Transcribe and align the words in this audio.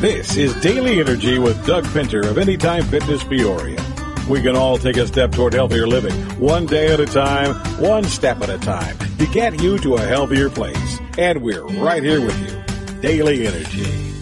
This 0.00 0.36
is 0.36 0.54
Daily 0.56 1.00
Energy 1.00 1.38
with 1.38 1.66
Doug 1.66 1.86
Pinner 1.94 2.20
of 2.20 2.36
Anytime 2.36 2.84
Fitness 2.84 3.24
Peoria. 3.24 3.82
We 4.28 4.42
can 4.42 4.54
all 4.54 4.76
take 4.76 4.98
a 4.98 5.06
step 5.06 5.32
toward 5.32 5.54
healthier 5.54 5.86
living, 5.86 6.12
one 6.38 6.66
day 6.66 6.92
at 6.92 7.00
a 7.00 7.06
time, 7.06 7.54
one 7.80 8.04
step 8.04 8.42
at 8.42 8.50
a 8.50 8.58
time, 8.58 8.98
to 9.16 9.26
get 9.28 9.62
you 9.62 9.78
to 9.78 9.94
a 9.94 10.02
healthier 10.02 10.50
place. 10.50 10.98
And 11.16 11.40
we're 11.40 11.64
right 11.64 12.02
here 12.02 12.20
with 12.20 12.38
you. 12.38 13.00
Daily 13.00 13.46
Energy. 13.46 14.15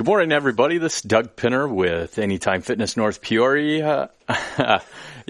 Good 0.00 0.06
morning, 0.06 0.32
everybody. 0.32 0.78
This 0.78 0.96
is 0.96 1.02
Doug 1.02 1.36
Pinner 1.36 1.68
with 1.68 2.18
Anytime 2.18 2.62
Fitness 2.62 2.96
North 2.96 3.20
Peoria. 3.20 4.08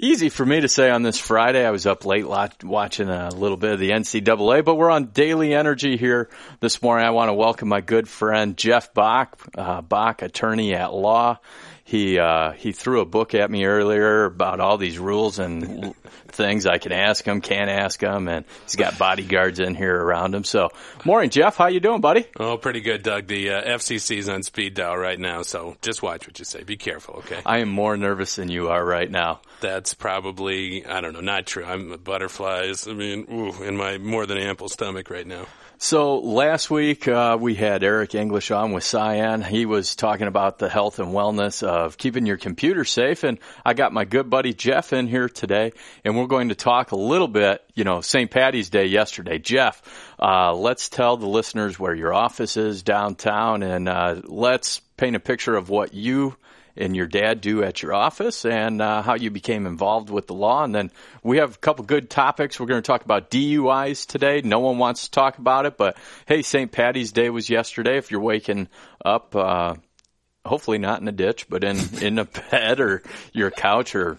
Easy 0.01 0.29
for 0.29 0.47
me 0.47 0.61
to 0.61 0.69
say 0.69 0.91
on 0.91 1.03
this 1.03 1.19
Friday. 1.19 1.67
I 1.67 1.73
was 1.73 1.89
up 1.89 2.05
late 2.05 2.25
watching 2.25 3.09
a 3.09 3.31
little 3.31 3.57
bit 3.57 3.73
of 3.73 3.81
the 3.81 3.91
NCAA, 3.91 4.65
but 4.65 4.77
we're 4.77 4.93
on 4.93 5.07
Daily 5.07 5.55
Energy 5.55 5.97
here 5.97 6.29
this 6.61 6.81
morning. 6.81 7.05
I 7.05 7.11
want 7.11 7.31
to 7.31 7.35
welcome 7.35 7.69
my 7.69 7.81
good 7.81 8.09
friend 8.09 8.57
Jeff 8.57 8.95
Bach, 8.95 9.45
uh, 9.59 9.81
Bach, 9.81 10.23
attorney 10.23 10.73
at 10.73 10.95
law 10.95 11.41
he 11.91 12.21
uh, 12.21 12.53
he 12.53 12.71
threw 12.71 13.01
a 13.01 13.05
book 13.05 13.35
at 13.35 13.51
me 13.51 13.65
earlier 13.65 14.25
about 14.25 14.61
all 14.61 14.79
these 14.79 14.97
rules 14.97 15.41
and 15.41 15.93
things 16.31 16.67
I 16.67 16.79
can 16.79 16.93
ask 16.93 17.25
him, 17.25 17.41
can't 17.41 17.71
ask 17.71 18.01
him, 18.01 18.29
and 18.29 18.45
he's 18.65 18.77
got 18.77 18.99
bodyguards 18.99 19.61
in 19.61 19.75
here 19.75 19.95
around 19.95 20.35
him. 20.35 20.45
So, 20.45 20.71
morning, 21.05 21.31
Jeff. 21.31 21.57
How 21.57 21.67
you 21.69 21.81
doing, 21.81 22.01
buddy? 22.01 22.27
Oh, 22.39 22.57
pretty 22.57 22.81
good, 22.81 23.03
Doug. 23.03 23.27
The 23.27 23.51
uh, 23.51 23.63
FCC's 23.77 24.29
on 24.29 24.43
speed 24.43 24.75
dial 24.75 24.97
right 24.97 25.19
now, 25.19 25.43
so 25.43 25.77
just 25.83 26.03
watch 26.03 26.27
what 26.27 26.39
you 26.39 26.45
say. 26.45 26.63
Be 26.63 26.77
careful, 26.77 27.17
okay? 27.19 27.41
I 27.45 27.59
am 27.59 27.69
more 27.69 27.97
nervous 27.97 28.37
than 28.37 28.51
you 28.51 28.69
are 28.69 28.85
right 28.85 29.11
now. 29.11 29.41
That's 29.61 29.95
probably 29.95 30.87
I 30.87 31.01
don't 31.01 31.13
know, 31.13 31.21
not 31.21 31.47
true. 31.47 31.65
I'm 31.65 31.97
butterflies. 32.03 32.87
I 32.87 32.93
mean, 32.93 33.27
ooh, 33.31 33.63
in 33.63 33.77
my 33.77 33.99
more 33.99 34.27
than 34.27 34.39
ample 34.39 34.69
stomach 34.69 35.11
right 35.11 35.27
now. 35.27 35.47
So 35.83 36.19
last 36.19 36.71
week 36.71 37.09
uh, 37.09 37.39
we 37.41 37.55
had 37.55 37.83
Eric 37.83 38.15
English 38.15 38.51
on 38.51 38.73
with 38.73 38.85
Cyan. 38.85 39.41
He 39.41 39.65
was 39.65 39.97
talking 39.97 40.27
about 40.27 40.59
the 40.59 40.69
health 40.69 40.99
and 40.99 41.09
wellness 41.09 41.63
of 41.63 41.97
keeping 41.97 42.27
your 42.27 42.37
computer 42.37 42.85
safe, 42.85 43.25
and 43.25 43.39
I 43.65 43.73
got 43.73 43.91
my 43.91 44.05
good 44.05 44.29
buddy 44.29 44.53
Jeff 44.53 44.93
in 44.93 45.07
here 45.07 45.31
today, 45.31 45.73
and 46.05 46.19
we're 46.21 46.27
going 46.27 46.51
to 46.51 46.55
talk 46.55 46.93
a 46.93 46.97
little 46.97 47.29
bit. 47.29 47.65
You 47.75 47.85
know, 47.85 48.03
St. 48.03 48.31
Patty's 48.31 48.69
Day 48.69 48.87
yesterday. 48.87 49.39
Jeff, 49.39 49.83
uh, 50.19 50.55
let's 50.55 50.89
tell 50.89 51.17
the 51.17 51.27
listeners 51.27 51.79
where 51.79 51.95
your 51.95 52.13
office 52.13 52.57
is 52.57 52.83
downtown, 52.83 53.63
and 53.63 53.89
uh, 53.89 54.21
let's 54.25 54.81
paint 54.97 55.17
a 55.17 55.21
picture 55.21 55.57
of 55.57 55.71
what 55.71 55.95
you 55.95 56.37
and 56.77 56.95
your 56.95 57.07
dad 57.07 57.41
do 57.41 57.63
at 57.65 57.83
your 57.83 57.95
office 57.95 58.45
and 58.45 58.81
uh, 58.81 59.03
how 59.03 59.15
you 59.15 59.31
became 59.31 59.67
involved 59.67 60.09
with 60.11 60.27
the 60.27 60.35
law. 60.35 60.63
And 60.63 60.75
then 60.75 60.91
we 61.23 61.39
have 61.39 61.55
a 61.55 61.59
couple 61.59 61.85
good 61.85 62.09
topics. 62.09 62.61
We're 62.61 62.67
going 62.67 62.83
to 62.83 62.87
talk 62.87 63.05
about 63.05 63.31
DUIs 63.31 64.07
today. 64.07 64.43
No 64.43 64.61
one 64.61 64.79
wants 64.79 65.05
to 65.05 65.11
talk 65.11 65.39
about 65.39 65.67
it, 65.67 65.77
but 65.77 65.97
hey, 66.27 66.43
St. 66.43 66.71
Patty's 66.71 67.13
Day 67.13 67.31
was 67.31 67.51
yesterday. 67.51 67.97
If 67.97 68.11
you're 68.11 68.21
waking 68.21 68.69
up, 69.05 69.35
uh, 69.35 69.75
hopefully 70.45 70.79
not 70.79 71.01
in 71.01 71.09
a 71.09 71.13
ditch, 71.13 71.49
but 71.49 71.65
in, 71.65 71.79
in 72.03 72.19
a 72.19 72.25
bed 72.51 72.81
or 72.81 73.03
your 73.33 73.51
couch 73.51 73.95
or 73.95 74.17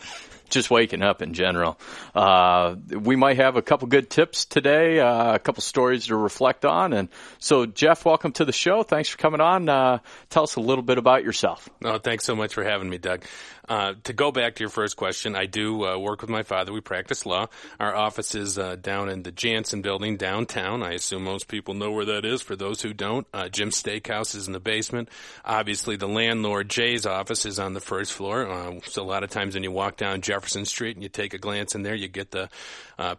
just 0.51 0.69
waking 0.69 1.01
up 1.01 1.21
in 1.21 1.33
general. 1.33 1.79
Uh, 2.13 2.75
we 2.89 3.15
might 3.15 3.37
have 3.37 3.55
a 3.55 3.61
couple 3.61 3.87
good 3.87 4.09
tips 4.09 4.45
today, 4.45 4.99
uh, 4.99 5.35
a 5.35 5.39
couple 5.39 5.61
stories 5.61 6.07
to 6.07 6.15
reflect 6.15 6.65
on. 6.65 6.93
And 6.93 7.09
so, 7.39 7.65
Jeff, 7.65 8.05
welcome 8.05 8.31
to 8.33 8.45
the 8.45 8.51
show. 8.51 8.83
Thanks 8.83 9.09
for 9.09 9.17
coming 9.17 9.41
on. 9.41 9.67
Uh, 9.67 9.99
tell 10.29 10.43
us 10.43 10.55
a 10.55 10.61
little 10.61 10.83
bit 10.83 10.97
about 10.97 11.23
yourself. 11.23 11.67
No, 11.81 11.97
thanks 11.97 12.25
so 12.25 12.35
much 12.35 12.53
for 12.53 12.63
having 12.63 12.89
me, 12.89 12.97
Doug. 12.97 13.25
Uh, 13.69 13.93
to 14.03 14.13
go 14.13 14.31
back 14.31 14.55
to 14.55 14.59
your 14.61 14.69
first 14.69 14.97
question, 14.97 15.35
I 15.35 15.45
do 15.45 15.85
uh, 15.85 15.97
work 15.97 16.21
with 16.21 16.29
my 16.29 16.43
father. 16.43 16.73
We 16.73 16.81
practice 16.81 17.25
law. 17.25 17.47
Our 17.79 17.95
office 17.95 18.35
is 18.35 18.57
uh, 18.57 18.75
down 18.75 19.09
in 19.09 19.23
the 19.23 19.31
Jansen 19.31 19.81
building 19.81 20.17
downtown. 20.17 20.83
I 20.83 20.93
assume 20.93 21.23
most 21.23 21.47
people 21.47 21.73
know 21.73 21.91
where 21.91 22.05
that 22.05 22.25
is. 22.25 22.41
For 22.41 22.55
those 22.55 22.81
who 22.81 22.93
don't, 22.93 23.27
uh, 23.33 23.49
Jim's 23.49 23.81
Steakhouse 23.81 24.35
is 24.35 24.47
in 24.47 24.53
the 24.53 24.59
basement. 24.59 25.09
Obviously, 25.45 25.95
the 25.95 26.07
landlord 26.07 26.69
Jay's 26.69 27.05
office 27.05 27.45
is 27.45 27.59
on 27.59 27.73
the 27.73 27.79
first 27.79 28.13
floor. 28.13 28.47
Uh, 28.47 28.79
so 28.85 29.03
a 29.03 29.05
lot 29.05 29.23
of 29.23 29.29
times 29.29 29.53
when 29.53 29.63
you 29.63 29.71
walk 29.71 29.97
down 29.97 30.21
Jefferson 30.21 30.65
Street 30.65 30.95
and 30.95 31.03
you 31.03 31.09
take 31.09 31.33
a 31.33 31.37
glance 31.37 31.75
in 31.75 31.83
there, 31.83 31.95
you 31.95 32.07
get 32.07 32.31
the 32.31 32.49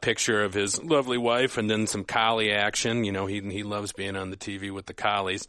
picture 0.01 0.45
of 0.45 0.55
his 0.55 0.81
lovely 0.83 1.19
wife 1.19 1.59
and 1.59 1.69
then 1.69 1.87
some 1.89 2.05
collie 2.05 2.53
action. 2.53 3.05
You 3.05 3.11
know, 3.13 3.27
he 3.27 3.41
he 3.41 3.65
loves 3.65 3.93
being 3.93 4.17
on 4.17 4.31
the 4.31 4.37
TV 4.37 4.73
with 4.73 4.87
the 4.87 4.95
collies. 4.95 5.47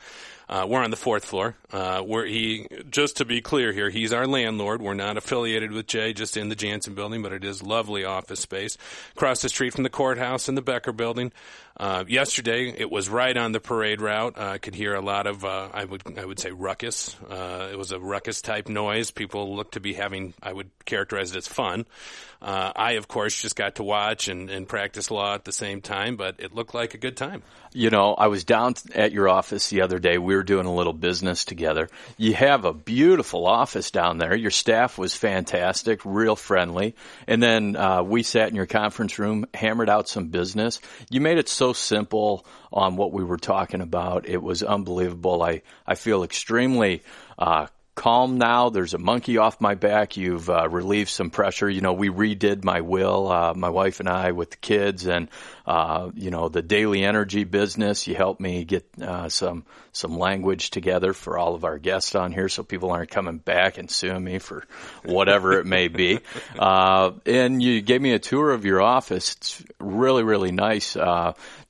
Uh, 0.50 0.66
we're 0.68 0.84
on 0.84 0.92
the 0.92 0.98
fourth 0.98 1.26
floor. 1.26 1.56
Uh, 1.72 2.02
where 2.02 2.26
he, 2.26 2.68
just 2.90 3.18
to 3.18 3.26
be 3.26 3.42
clear 3.42 3.72
here, 3.72 3.90
he's 3.90 4.14
our 4.14 4.28
landlord. 4.28 4.82
We're 4.82 4.94
not 4.94 5.18
affiliated 5.18 5.72
with 5.72 5.88
Jay, 5.88 6.14
just 6.14 6.38
in 6.38 6.50
the 6.50 6.56
Jansen 6.56 6.94
building, 6.94 7.22
but 7.22 7.34
it 7.34 7.44
is 7.44 7.64
lovely 7.64 8.04
office 8.06 8.40
space. 8.40 8.78
Across 9.16 9.42
the 9.42 9.50
street 9.50 9.74
from 9.74 9.84
the 9.84 9.90
courthouse 9.90 10.48
and 10.48 10.58
the 10.58 10.62
Becker 10.62 10.92
building. 10.92 11.32
Uh, 11.76 12.04
yesterday, 12.08 12.70
it 12.70 12.92
was 12.92 13.10
right 13.10 13.36
on 13.36 13.52
the 13.52 13.60
parade 13.60 14.00
route. 14.00 14.38
Uh, 14.38 14.46
I 14.46 14.58
could 14.60 14.76
hear 14.76 14.94
a 14.94 15.02
lot 15.02 15.26
of, 15.26 15.44
uh, 15.44 15.70
I 15.74 15.86
would, 15.86 16.20
I 16.20 16.24
would 16.24 16.40
say 16.40 16.52
ruckus. 16.52 17.16
Uh, 17.28 17.70
it 17.72 17.78
was 17.78 17.92
a 17.92 18.00
ruckus 18.00 18.44
type 18.44 18.70
noise. 18.70 19.10
People 19.10 19.56
looked 19.56 19.74
to 19.74 19.80
be 19.80 19.94
having, 19.94 20.36
I 20.42 20.54
would 20.54 20.70
characterize 20.86 21.32
it 21.32 21.38
as 21.38 21.48
fun. 21.48 21.86
Uh, 22.44 22.74
I, 22.76 22.92
of 22.94 23.08
course, 23.08 23.42
just 23.42 23.56
got 23.56 23.76
to 23.76 23.84
watch 23.84 24.28
and, 24.28 24.50
and 24.50 24.68
practice 24.68 25.10
law 25.10 25.34
at 25.34 25.46
the 25.46 25.54
same 25.54 25.82
time, 25.82 26.18
but 26.18 26.36
it 26.40 26.54
looked 26.54 26.76
like 26.76 26.94
a 26.94 26.98
good 26.98 27.16
time. 27.16 27.42
You 27.72 27.90
know, 27.90 28.14
I 28.14 28.28
was 28.28 28.44
down 28.44 28.76
at 28.94 29.14
your 29.14 29.30
office 29.30 29.70
the 29.70 29.82
other 29.82 29.98
day. 29.98 30.18
We 30.18 30.36
were 30.36 30.44
doing 30.44 30.68
a 30.68 30.74
little 30.74 30.94
business 30.94 31.46
together. 31.46 31.90
You 32.18 32.34
have 32.34 32.66
a 32.66 32.74
beautiful 32.74 33.48
office 33.48 33.92
down 33.92 34.18
there. 34.18 34.36
Your 34.36 34.52
staff 34.52 34.98
was 34.98 35.16
fantastic, 35.16 36.02
real 36.04 36.36
friendly. 36.36 36.96
And 37.28 37.42
then 37.42 37.78
we 38.08 38.22
sat 38.24 38.50
in 38.50 38.56
your 38.56 38.68
conference 38.68 39.18
room, 39.18 39.46
hammered 39.54 39.90
out 39.90 40.10
some 40.10 40.28
business. 40.28 40.82
You 41.10 41.22
made 41.22 41.40
it 41.40 41.50
so 41.50 41.63
simple 41.72 42.46
on 42.72 42.98
what 42.98 43.14
we 43.14 43.24
were 43.24 43.38
talking 43.38 43.80
about. 43.80 44.28
It 44.28 44.42
was 44.42 44.64
unbelievable. 44.64 45.42
I, 45.42 45.62
I 45.88 45.96
feel 45.96 46.24
extremely 46.24 47.04
uh, 47.38 47.68
calm 47.96 48.38
now. 48.38 48.70
There's 48.70 48.94
a 48.94 48.98
monkey 48.98 49.38
off 49.38 49.62
my 49.62 49.76
back. 49.76 50.18
You've 50.18 50.50
uh, 50.50 50.68
relieved 50.70 51.10
some 51.10 51.30
pressure. 51.30 51.70
You 51.70 51.82
know, 51.82 51.94
we 51.94 52.10
redid 52.10 52.64
my 52.64 52.82
will, 52.82 53.32
uh, 53.32 53.54
my 53.54 53.70
wife 53.70 54.00
and 54.00 54.10
I 54.10 54.32
with 54.32 54.52
the 54.52 54.58
kids 54.58 55.06
and, 55.06 55.30
uh, 55.66 56.10
you 56.16 56.32
know, 56.32 56.50
the 56.50 56.62
daily 56.62 57.04
energy 57.04 57.44
business. 57.44 58.08
You 58.08 58.16
helped 58.16 58.42
me 58.42 58.64
get, 58.64 58.86
uh, 59.02 59.30
some, 59.30 59.66
some 59.92 60.18
language 60.18 60.72
together 60.72 61.14
for 61.14 61.38
all 61.38 61.54
of 61.54 61.64
our 61.64 61.78
guests 61.78 62.16
on 62.16 62.32
here 62.32 62.50
so 62.50 62.64
people 62.64 62.92
aren't 62.92 63.12
coming 63.12 63.38
back 63.38 63.78
and 63.78 63.90
suing 63.92 64.24
me 64.24 64.40
for 64.40 64.64
whatever 65.04 65.60
it 65.60 65.66
may 65.66 65.88
be. 65.88 66.20
Uh, 66.58 67.12
and 67.26 67.62
you 67.62 67.82
gave 67.82 68.02
me 68.02 68.12
a 68.12 68.20
tour 68.20 68.52
of 68.52 68.64
your 68.64 68.82
office. 68.82 69.34
It's 69.34 69.64
really, 69.80 70.24
really 70.24 70.52
nice. 70.52 70.96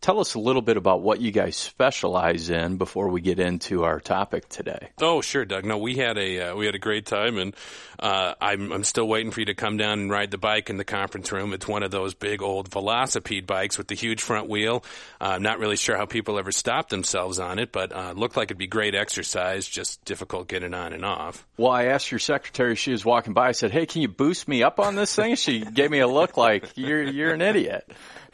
Tell 0.04 0.20
us 0.20 0.34
a 0.34 0.40
little 0.40 0.62
bit 0.62 0.76
about 0.76 1.02
what 1.02 1.22
you 1.22 1.32
guys 1.32 1.56
specialize 1.56 2.50
in 2.50 2.76
before 2.76 3.08
we 3.08 3.22
get 3.22 3.40
into 3.40 3.86
our 3.86 4.02
topic 4.02 4.50
today. 4.50 4.90
Oh, 5.02 5.22
sure, 5.22 5.46
Doug. 5.46 5.64
No, 5.64 5.78
we 5.78 5.96
had 5.96 6.18
a 6.18 6.50
uh, 6.50 6.56
we 6.58 6.66
had 6.66 6.76
a 6.76 6.80
great 6.80 7.06
time, 7.06 7.38
and 7.38 7.56
uh, 8.02 8.34
I'm 8.42 8.74
I'm 8.74 8.84
still 8.84 9.08
waiting 9.08 9.32
for 9.32 9.40
you 9.40 9.46
to 9.46 9.54
come 9.54 9.78
down 9.78 10.02
and 10.02 10.12
ride 10.12 10.32
the 10.32 10.38
bike 10.38 10.70
in 10.70 10.76
the 10.76 10.84
conference 10.84 11.32
room. 11.32 11.54
It's 11.54 11.70
one 11.70 11.84
of 11.84 11.92
those 11.92 12.16
big 12.16 12.42
old 12.42 12.70
velocipede 12.70 13.48
bikes 13.48 13.78
with 13.78 13.88
the 13.88 13.96
huge 13.96 14.22
front 14.22 14.50
wheel. 14.50 14.84
Uh, 15.22 15.36
I'm 15.36 15.42
not 15.42 15.60
really 15.60 15.78
sure 15.78 15.96
how 15.96 16.06
people 16.06 16.38
ever 16.38 16.52
stop 16.52 16.90
themselves 16.90 17.40
on 17.40 17.58
it, 17.58 17.72
but 17.72 17.94
uh, 17.94 18.12
looked 18.14 18.36
like 18.36 18.48
it'd 18.48 18.58
be 18.58 18.68
great 18.68 18.96
exercise. 18.96 19.66
Just 19.70 20.04
difficult 20.04 20.50
getting 20.50 20.74
on 20.74 20.92
and 20.92 21.06
off. 21.06 21.48
Well, 21.56 21.72
I 21.72 21.86
asked 21.86 22.12
your 22.12 22.20
secretary. 22.20 22.76
She 22.76 22.92
was 22.92 23.06
walking 23.06 23.32
by. 23.32 23.48
I 23.48 23.52
said, 23.54 23.72
"Hey, 23.72 23.86
can 23.86 24.02
you 24.02 24.10
boost 24.10 24.50
me 24.50 24.64
up 24.64 24.82
on 24.82 24.96
this 24.96 25.16
thing?" 25.16 25.38
She 25.38 25.62
gave 25.62 25.90
me 25.90 26.00
a 26.00 26.08
look 26.08 26.36
like 26.36 26.76
you're 26.76 27.04
you're 27.04 27.34
an 27.34 27.42
idiot. 27.42 27.90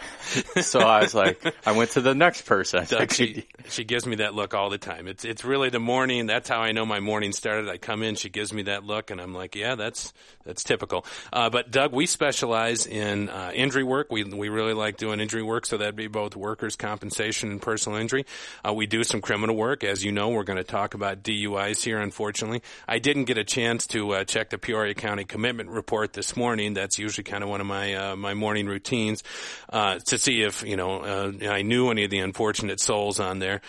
so 0.62 0.80
I 0.80 1.02
was 1.02 1.14
like, 1.14 1.42
I 1.66 1.72
went 1.72 1.92
to 1.92 2.02
the 2.02 2.16
next 2.16 2.44
person. 2.44 2.86
Doug, 2.86 3.12
she, 3.14 3.46
she 3.68 3.84
gives 3.84 4.06
me 4.06 4.18
that 4.18 4.34
look 4.34 4.54
all 4.54 4.70
the 4.70 4.78
time. 4.78 5.08
It's 5.08 5.26
it's 5.26 5.44
really 5.44 5.70
the 5.70 5.80
morning. 5.80 6.28
That's 6.28 6.50
how 6.50 6.60
I 6.60 6.72
know 6.72 6.86
my 6.86 7.00
morning 7.00 7.32
started. 7.32 7.70
I 7.70 7.78
come 7.78 8.04
in, 8.04 8.16
she 8.16 8.30
gives 8.30 8.54
me 8.54 8.64
that 8.64 8.84
look, 8.84 9.12
and 9.12 9.20
I'm 9.20 9.34
like, 9.34 9.56
yeah, 9.56 9.76
that's 9.76 10.14
that's 10.50 10.64
typical. 10.64 11.06
Uh, 11.32 11.52
but 11.52 11.70
Doug, 11.70 11.94
we 11.94 12.08
specialize 12.08 12.88
in 12.88 13.30
uh, 13.30 13.52
injury 13.54 13.84
work. 13.84 14.12
We 14.12 14.24
we 14.24 14.50
really 14.50 14.74
like 14.74 14.98
doing 14.98 15.20
injury 15.20 15.44
work, 15.44 15.68
so 15.68 15.78
that'd 15.78 15.96
be 15.96 16.08
both 16.08 16.36
workers' 16.36 16.76
compensation 16.76 17.52
and 17.52 17.62
personal 17.62 18.00
injury. 18.00 18.26
Uh, 18.68 18.74
we 18.74 18.88
do 18.88 19.04
some 19.04 19.22
criminal 19.22 19.56
work, 19.56 19.84
as 19.84 20.04
you 20.04 20.12
know. 20.12 20.30
We're 20.30 20.44
going 20.44 20.58
to 20.58 20.64
talk 20.64 20.96
about 20.96 21.22
DUIs 21.22 21.84
here. 21.84 22.00
Unfortunately, 22.00 22.64
I 22.88 22.98
didn't 22.98 23.26
get 23.26 23.38
a 23.38 23.44
chance 23.44 23.86
to 23.88 24.16
uh, 24.16 24.24
check 24.24 24.50
the 24.50 24.58
Peoria 24.58 24.96
County 24.96 25.24
commitment 25.24 25.70
report 25.70 26.14
this 26.14 26.36
morning. 26.36 26.74
That's 26.74 26.98
usually 26.98 27.26
kind 27.26 27.44
of 27.44 27.50
one 27.52 27.62
of 27.62 27.68
my 27.68 27.94
uh, 27.94 28.16
my 28.16 28.34
morning 28.34 28.66
routines 28.66 29.24
uh, 29.72 30.00
to 30.08 30.18
see 30.18 30.42
if 30.42 30.64
you 30.64 30.78
know 30.78 31.32
I 31.48 31.62
knew 31.62 31.92
any 31.92 32.06
of 32.06 32.10
the 32.10 32.20
unfortunate 32.20 32.80
souls 32.80 33.20
on 33.20 33.38
there. 33.38 33.62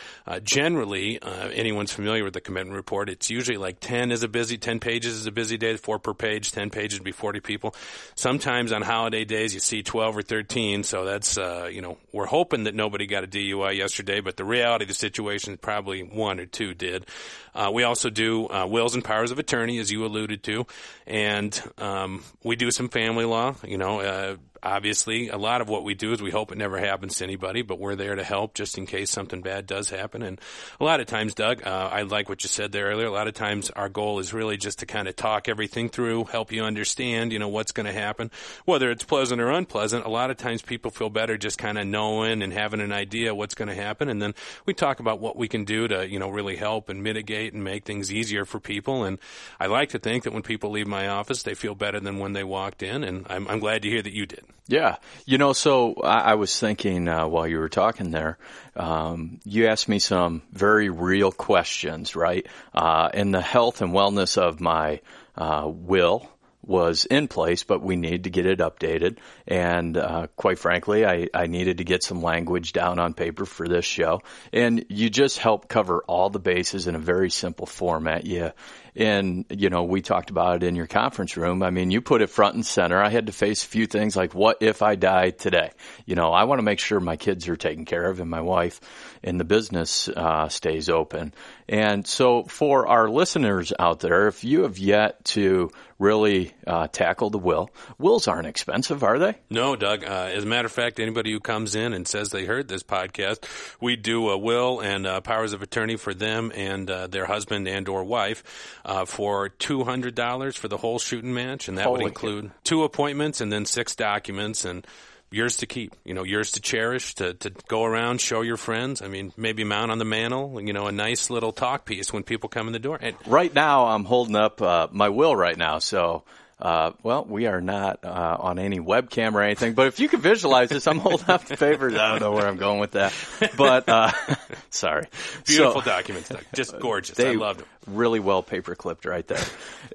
generally, 0.44 1.23
anyone's 1.23 1.93
familiar 1.93 2.25
with 2.25 2.33
the 2.33 2.41
commitment 2.41 2.75
report, 2.75 3.11
it's 3.11 3.29
usually 3.29 3.59
like 3.59 3.81
ten 3.81 4.12
is 4.12 4.23
a 4.23 4.29
busy 4.29 4.56
ten 4.56 4.81
pages 4.81 5.15
is 5.15 5.26
a 5.26 5.33
busy 5.33 5.59
day, 5.59 5.76
four 5.76 5.99
per 5.99 6.15
page, 6.15 6.53
ten 6.53 6.70
pages 6.71 6.99
would 6.99 7.05
be 7.05 7.13
40 7.13 7.41
people. 7.41 7.75
Sometimes 8.15 8.73
on 8.73 8.83
holiday 8.83 9.25
days 9.25 9.55
you 9.55 9.61
see 9.61 9.83
12 9.83 10.17
or 10.19 10.23
13, 10.23 10.83
so 10.83 11.05
that's, 11.05 11.39
uh, 11.39 11.69
you 11.71 11.83
know, 11.83 11.99
we're 12.13 12.27
hoping 12.27 12.65
that 12.65 12.75
nobody 12.75 13.07
got 13.07 13.25
a 13.25 13.27
DUI 13.27 13.77
yesterday, 13.77 14.21
but 14.21 14.37
the 14.37 14.45
reality 14.45 14.85
of 14.85 14.89
the 14.89 14.95
situation 14.95 15.57
probably 15.57 16.03
one 16.03 16.41
or 16.41 16.47
two 16.47 16.75
did. 16.75 17.07
Uh, 17.55 17.71
we 17.73 17.83
also 17.83 18.11
do 18.11 18.49
uh, 18.49 18.67
wills 18.67 18.95
and 18.95 19.05
powers 19.05 19.31
of 19.31 19.39
attorney, 19.39 19.79
as 19.79 19.91
you 19.91 20.05
alluded 20.05 20.43
to, 20.45 20.67
and 21.07 21.61
um, 21.79 22.23
we 22.45 22.57
do 22.57 22.71
some 22.71 22.89
family 22.89 23.25
law. 23.25 23.55
You 23.65 23.79
know, 23.79 24.01
uh, 24.01 24.37
obviously, 24.62 25.29
a 25.29 25.37
lot 25.37 25.61
of 25.61 25.69
what 25.69 25.85
we 25.85 25.95
do 25.95 26.12
is 26.12 26.23
we 26.23 26.31
hope 26.31 26.53
it 26.53 26.59
never 26.59 26.79
happens 26.79 27.17
to 27.17 27.25
anybody, 27.25 27.62
but 27.62 27.79
we're 27.79 27.97
there 27.97 28.15
to 28.15 28.25
help 28.25 28.55
just 28.55 28.79
in 28.79 28.87
case 28.87 29.11
something 29.11 29.41
bad 29.43 29.67
does 29.67 29.91
happen. 29.91 30.23
And 30.23 30.41
a 30.79 30.85
lot 30.85 31.01
of 31.01 31.07
times, 31.07 31.35
Doug, 31.35 31.67
uh, 31.67 31.89
I 31.93 32.03
like 32.03 32.29
what 32.29 32.43
you 32.43 32.49
said 32.49 32.73
there 32.73 32.87
earlier. 32.87 33.07
A 33.07 33.12
lot 33.12 33.29
of 33.29 33.35
times, 33.35 33.71
our 33.71 33.89
goal 33.89 34.19
is 34.19 34.33
really 34.33 34.57
just 34.57 34.81
to 34.81 34.87
kind 34.87 35.09
of 35.09 35.17
talk 35.17 35.49
everything 35.49 35.89
through, 35.89 36.25
help 36.25 36.53
you 36.53 36.62
understand, 36.62 37.33
you 37.33 37.39
know, 37.39 37.49
what's 37.49 37.73
going 37.73 37.87
to 37.87 37.93
happen, 37.93 38.31
whether 38.65 38.91
it's 38.91 39.05
pleasant 39.05 39.41
or 39.41 39.51
unpleasant. 39.51 40.05
A 40.05 40.11
lot 40.11 40.31
of 40.31 40.37
times, 40.37 40.62
people 40.62 40.91
feel 40.91 41.11
better 41.11 41.37
just 41.37 41.59
kind 41.59 41.79
of 41.79 41.87
knowing 41.87 42.43
and 42.43 42.53
having 42.53 42.81
an 42.81 42.93
idea 42.93 43.35
what's 43.35 43.55
going 43.55 43.69
to 43.69 43.75
happen, 43.75 44.09
and 44.09 44.21
then 44.21 44.35
we 44.67 44.75
talk 44.75 45.01
about 45.01 45.21
what 45.21 45.37
we 45.37 45.49
can 45.49 45.65
do 45.65 45.89
to, 45.89 46.09
you 46.09 46.19
know, 46.19 46.29
really 46.29 46.57
help 46.57 46.89
and 46.89 47.03
mitigate 47.03 47.53
and 47.53 47.65
make 47.65 47.85
things 47.85 48.12
easier 48.12 48.45
for 48.45 48.61
people. 48.61 49.05
And 49.05 49.19
I 49.59 49.67
like 49.67 49.91
to 49.91 49.99
think 49.99 50.25
that 50.25 50.33
when 50.33 50.43
people 50.43 50.71
leave 50.71 50.87
my 50.87 51.09
office, 51.09 51.43
they 51.43 51.55
feel 51.55 51.75
better 51.75 52.01
than 52.01 52.19
when 52.19 52.33
they 52.33 52.45
walked 52.45 52.83
in, 52.83 53.05
and 53.05 53.27
I'm, 53.29 53.49
I'm 53.49 53.61
glad 53.61 53.83
to 53.83 53.89
hear 53.89 54.03
that 54.03 54.12
you 54.12 54.27
did. 54.27 54.50
Yeah, 54.67 54.97
you 55.26 55.38
know, 55.38 55.52
so 55.52 55.94
I, 55.94 56.32
I 56.32 56.35
was 56.35 56.58
thinking 56.58 57.08
uh, 57.08 57.26
while 57.26 57.47
you 57.47 57.58
were 57.58 57.69
talking 57.69 58.11
there, 58.11 58.38
um, 58.76 59.41
you 59.44 59.67
asked 59.67 59.88
me 59.88 59.99
some 59.99 60.43
very 60.52 60.88
real 60.88 61.32
questions, 61.32 62.14
right? 62.14 62.47
Uh, 62.75 63.08
and 63.12 63.35
the 63.35 63.41
health 63.41 63.82
and 63.82 63.93
wellness 63.93 64.38
of 64.38 64.61
my 64.61 65.00
uh, 65.37 65.64
will 65.67 66.29
was 66.62 67.05
in 67.05 67.26
place, 67.26 67.64
but 67.64 67.82
we 67.82 67.97
needed 67.97 68.25
to 68.25 68.31
get 68.31 68.47
it 68.47 68.58
updated. 68.58 69.19
And 69.47 69.97
uh, 69.97 70.26
quite 70.37 70.58
frankly, 70.58 71.06
I, 71.06 71.29
I 71.35 71.47
needed 71.47 71.79
to 71.79 71.85
get 71.85 72.05
some 72.05 72.23
language 72.23 72.73
down 72.73 72.99
on 72.99 73.14
paper 73.14 73.44
for 73.47 73.67
this 73.67 73.85
show. 73.85 74.20
And 74.52 74.85
you 74.88 75.11
just 75.11 75.38
help 75.38 75.69
cover 75.69 76.02
all 76.06 76.31
the 76.31 76.38
bases 76.38 76.87
in 76.87 76.94
a 76.94 77.00
very 77.00 77.31
simple 77.31 77.67
format. 77.67 78.26
You 78.26 78.52
and, 78.97 79.45
you 79.51 79.71
know, 79.71 79.85
we 79.85 80.03
talked 80.03 80.31
about 80.31 80.57
it 80.57 80.63
in 80.67 80.77
your 80.77 80.87
conference 80.87 81.37
room. 81.37 81.63
I 81.63 81.71
mean, 81.71 81.91
you 81.91 82.01
put 82.01 82.23
it 82.23 82.29
front 82.29 82.55
and 82.55 82.67
center. 82.67 83.01
I 83.01 83.09
had 83.09 83.27
to 83.27 83.33
face 83.33 83.65
a 83.65 83.67
few 83.67 83.87
things 83.87 84.17
like, 84.17 84.35
what 84.35 84.59
if 84.61 84.83
I 84.83 84.95
die 84.95 85.31
today? 85.31 85.71
You 86.07 86.15
know, 86.15 86.33
I 86.33 86.45
want 86.45 86.59
to 86.59 86.65
make 86.65 86.79
sure 86.79 87.01
my 87.01 87.17
kids 87.17 87.49
are 87.49 87.57
taken 87.57 87.85
care 87.85 88.07
of 88.09 88.21
and 88.21 88.31
my 88.31 88.41
wife 88.41 88.81
and 89.23 89.39
the 89.39 89.45
business 89.45 90.09
uh, 90.09 90.49
stays 90.49 90.89
open. 90.89 91.35
And 91.69 92.07
so 92.07 92.43
for 92.45 92.89
our 92.89 93.09
listeners 93.09 93.73
out 93.79 94.01
there, 94.01 94.27
if 94.27 94.43
you 94.43 94.63
have 94.63 94.79
yet 94.79 95.25
to 95.27 95.71
really 96.01 96.53
uh, 96.67 96.89
tackle 96.89 97.31
the 97.31 97.39
will, 97.39 97.71
wills 97.99 98.27
aren't 98.27 98.47
expensive, 98.47 99.05
are 99.05 99.19
they? 99.19 99.37
No, 99.51 99.77
Doug. 99.77 100.03
Uh, 100.03 100.31
as 100.33 100.45
a 100.45 100.47
matter 100.47 100.67
of 100.67 100.73
fact, 100.73 100.99
anybody 100.99 101.31
who 101.31 101.39
comes 101.39 101.75
in 101.75 101.93
and 101.93 102.09
says 102.09 102.31
they 102.31 102.45
heard 102.45 102.67
this 102.67 102.83
podcast, 102.83 103.45
we 103.81 103.95
do 103.97 104.31
a 104.31 104.39
will 104.39 104.81
and 104.81 105.07
uh, 105.07 105.21
powers 105.21 105.53
of 105.53 105.63
attorney 105.63 105.97
for 105.97 106.15
them 106.15 106.51
and 106.55 106.91
uh, 106.91 107.07
their 107.07 107.27
husband 107.27 107.69
and 107.69 107.89
or 107.89 108.03
wife 108.03 108.43
uh, 108.85 109.05
for 109.05 109.49
two 109.49 109.85
hundred 109.85 110.15
dollars 110.15 110.56
for 110.56 110.69
the 110.69 110.77
whole 110.77 110.99
shooting 110.99 111.35
match, 111.35 111.69
and 111.69 111.79
that 111.79 111.87
Holy 111.87 112.05
would 112.05 112.09
include 112.11 112.50
two 112.65 112.85
appointments 112.85 113.41
and 113.41 113.53
then 113.53 113.67
six 113.67 113.94
documents 113.94 114.65
and 114.65 114.87
yours 115.32 115.59
to 115.59 115.67
keep, 115.67 115.94
you 116.05 116.12
know, 116.12 116.25
yours 116.25 116.53
to 116.53 116.61
cherish, 116.61 117.15
to, 117.15 117.35
to 117.35 117.50
go 117.69 117.85
around, 117.85 118.21
show 118.21 118.41
your 118.41 118.56
friends. 118.56 119.00
I 119.00 119.06
mean, 119.06 119.32
maybe 119.37 119.62
mount 119.62 119.93
on 119.93 119.99
the 119.99 120.05
mantle, 120.05 120.61
you 120.61 120.73
know, 120.73 120.88
a 120.88 120.93
nice 120.93 121.31
little 121.31 121.53
talk 121.53 121.85
piece 121.85 122.12
when 122.12 122.25
people 122.25 122.49
come 122.49 122.67
in 122.67 122.73
the 122.73 122.81
door. 122.81 122.99
And 123.00 123.17
right 123.27 123.55
now, 123.55 123.87
I'm 123.87 124.05
holding 124.05 124.35
up 124.35 124.61
uh, 124.61 124.88
my 124.91 125.09
will 125.09 125.37
right 125.37 125.56
now, 125.56 125.79
so 125.79 126.25
uh, 126.61 126.93
well, 127.03 127.25
we 127.25 127.47
are 127.47 127.61
not 127.61 128.05
uh, 128.05 128.37
on 128.39 128.59
any 128.59 128.81
webcam 128.81 129.35
or 129.35 129.43
anything, 129.43 129.73
but 129.75 129.87
if 129.87 129.99
you 129.99 130.09
can 130.09 130.21
visualize 130.21 130.69
this, 130.69 130.87
I'm 130.87 130.99
holding 130.99 131.29
up 131.31 131.45
the 131.45 131.57
papers. 131.57 131.95
I 131.95 132.11
don't 132.11 132.21
know 132.21 132.33
where 132.33 132.47
I'm 132.47 132.59
going 132.59 132.81
with 132.81 132.93
that, 132.93 133.15
but 133.57 133.89
uh, 133.89 134.11
sorry. 134.71 135.07
Beautiful 135.47 135.81
so, 135.81 135.87
documents, 135.87 136.29
Doug. 136.29 136.45
just 136.55 136.79
gorgeous. 136.79 137.17
They 137.17 137.31
I 137.31 137.33
loved 137.33 137.61
them. 137.61 137.69
Really 137.87 138.21
well 138.21 138.43
paper 138.43 138.75
clipped 138.75 139.07
right 139.07 139.27
there. 139.27 139.45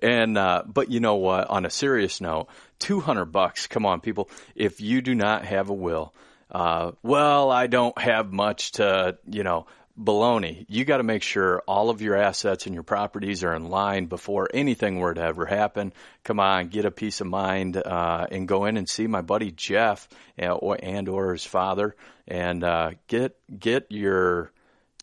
and 0.01 0.37
uh, 0.37 0.63
but 0.65 0.89
you 0.89 0.99
know 0.99 1.15
what? 1.15 1.49
On 1.49 1.65
a 1.65 1.69
serious 1.69 2.19
note, 2.19 2.47
200 2.79 3.25
bucks. 3.25 3.67
Come 3.67 3.85
on, 3.85 4.01
people. 4.01 4.29
If 4.55 4.81
you 4.81 5.01
do 5.01 5.13
not 5.13 5.45
have 5.45 5.69
a 5.69 5.73
will, 5.73 6.13
uh, 6.51 6.91
well, 7.03 7.51
I 7.51 7.67
don't 7.67 7.97
have 7.99 8.31
much 8.31 8.73
to, 8.73 9.17
you 9.29 9.43
know, 9.43 9.67
baloney. 9.97 10.65
You 10.67 10.85
got 10.85 10.97
to 10.97 11.03
make 11.03 11.23
sure 11.23 11.61
all 11.67 11.89
of 11.89 12.01
your 12.01 12.15
assets 12.15 12.65
and 12.65 12.73
your 12.73 12.83
properties 12.83 13.43
are 13.43 13.53
in 13.53 13.69
line 13.69 14.05
before 14.07 14.49
anything 14.53 14.99
were 14.99 15.13
to 15.13 15.21
ever 15.21 15.45
happen. 15.45 15.93
Come 16.23 16.39
on, 16.39 16.67
get 16.67 16.85
a 16.85 16.91
peace 16.91 17.21
of 17.21 17.27
mind 17.27 17.77
uh, 17.77 18.27
and 18.29 18.47
go 18.47 18.65
in 18.65 18.77
and 18.77 18.89
see 18.89 19.07
my 19.07 19.21
buddy 19.21 19.51
Jeff 19.51 20.07
and 20.37 20.57
or, 20.59 20.77
and 20.81 21.07
or 21.07 21.31
his 21.31 21.45
father 21.45 21.95
and 22.27 22.63
uh, 22.63 22.91
get 23.07 23.37
get 23.57 23.87
your 23.89 24.51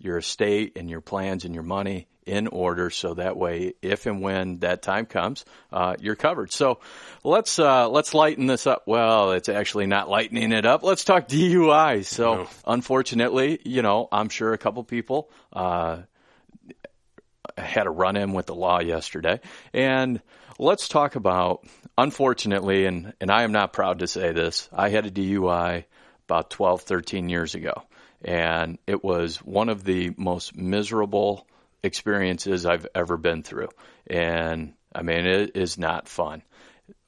your 0.00 0.18
estate 0.18 0.76
and 0.76 0.90
your 0.90 1.00
plans 1.00 1.44
and 1.44 1.54
your 1.54 1.62
money 1.62 2.08
in 2.26 2.46
order 2.46 2.90
so 2.90 3.14
that 3.14 3.36
way 3.36 3.74
if 3.82 4.06
and 4.06 4.20
when 4.20 4.58
that 4.58 4.82
time 4.82 5.06
comes 5.06 5.44
uh, 5.72 5.94
you're 6.00 6.16
covered. 6.16 6.52
So 6.52 6.80
let's 7.24 7.58
uh, 7.58 7.88
let's 7.88 8.14
lighten 8.14 8.46
this 8.46 8.66
up. 8.66 8.84
Well 8.86 9.32
it's 9.32 9.48
actually 9.48 9.86
not 9.86 10.08
lightening 10.08 10.52
it 10.52 10.66
up. 10.66 10.82
Let's 10.82 11.04
talk 11.04 11.28
DUI 11.28 12.04
so 12.04 12.34
no. 12.34 12.48
unfortunately 12.66 13.60
you 13.64 13.82
know 13.82 14.08
I'm 14.10 14.28
sure 14.28 14.52
a 14.52 14.58
couple 14.58 14.84
people 14.84 15.30
uh, 15.52 16.02
had 17.58 17.86
a 17.86 17.90
run 17.90 18.16
in 18.16 18.32
with 18.32 18.46
the 18.46 18.54
law 18.54 18.80
yesterday. 18.80 19.40
And 19.72 20.20
let's 20.58 20.88
talk 20.88 21.16
about 21.16 21.64
unfortunately 21.98 22.86
and 22.86 23.12
and 23.20 23.30
I 23.30 23.42
am 23.42 23.52
not 23.52 23.72
proud 23.72 24.00
to 24.00 24.06
say 24.06 24.32
this 24.32 24.68
I 24.72 24.88
had 24.88 25.06
a 25.06 25.10
DUI 25.10 25.84
about 26.26 26.50
12 26.50 26.82
13 26.82 27.28
years 27.28 27.54
ago. 27.54 27.82
And 28.24 28.78
it 28.86 29.02
was 29.02 29.36
one 29.38 29.68
of 29.68 29.84
the 29.84 30.12
most 30.16 30.56
miserable 30.56 31.46
experiences 31.82 32.66
I've 32.66 32.86
ever 32.94 33.16
been 33.16 33.42
through. 33.42 33.68
And 34.06 34.74
I 34.94 35.02
mean, 35.02 35.26
it 35.26 35.56
is 35.56 35.78
not 35.78 36.08
fun. 36.08 36.42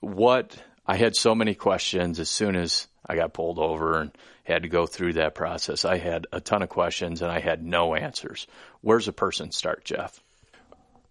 What 0.00 0.56
I 0.86 0.96
had 0.96 1.16
so 1.16 1.34
many 1.34 1.54
questions 1.54 2.20
as 2.20 2.28
soon 2.28 2.56
as 2.56 2.88
I 3.06 3.16
got 3.16 3.34
pulled 3.34 3.58
over 3.58 4.00
and 4.00 4.10
had 4.44 4.62
to 4.62 4.68
go 4.68 4.86
through 4.86 5.14
that 5.14 5.34
process. 5.34 5.84
I 5.84 5.98
had 5.98 6.26
a 6.32 6.40
ton 6.40 6.62
of 6.62 6.68
questions 6.68 7.22
and 7.22 7.30
I 7.30 7.40
had 7.40 7.62
no 7.62 7.94
answers. 7.94 8.46
Where's 8.80 9.08
a 9.08 9.12
person 9.12 9.50
start, 9.50 9.84
Jeff? 9.84 10.22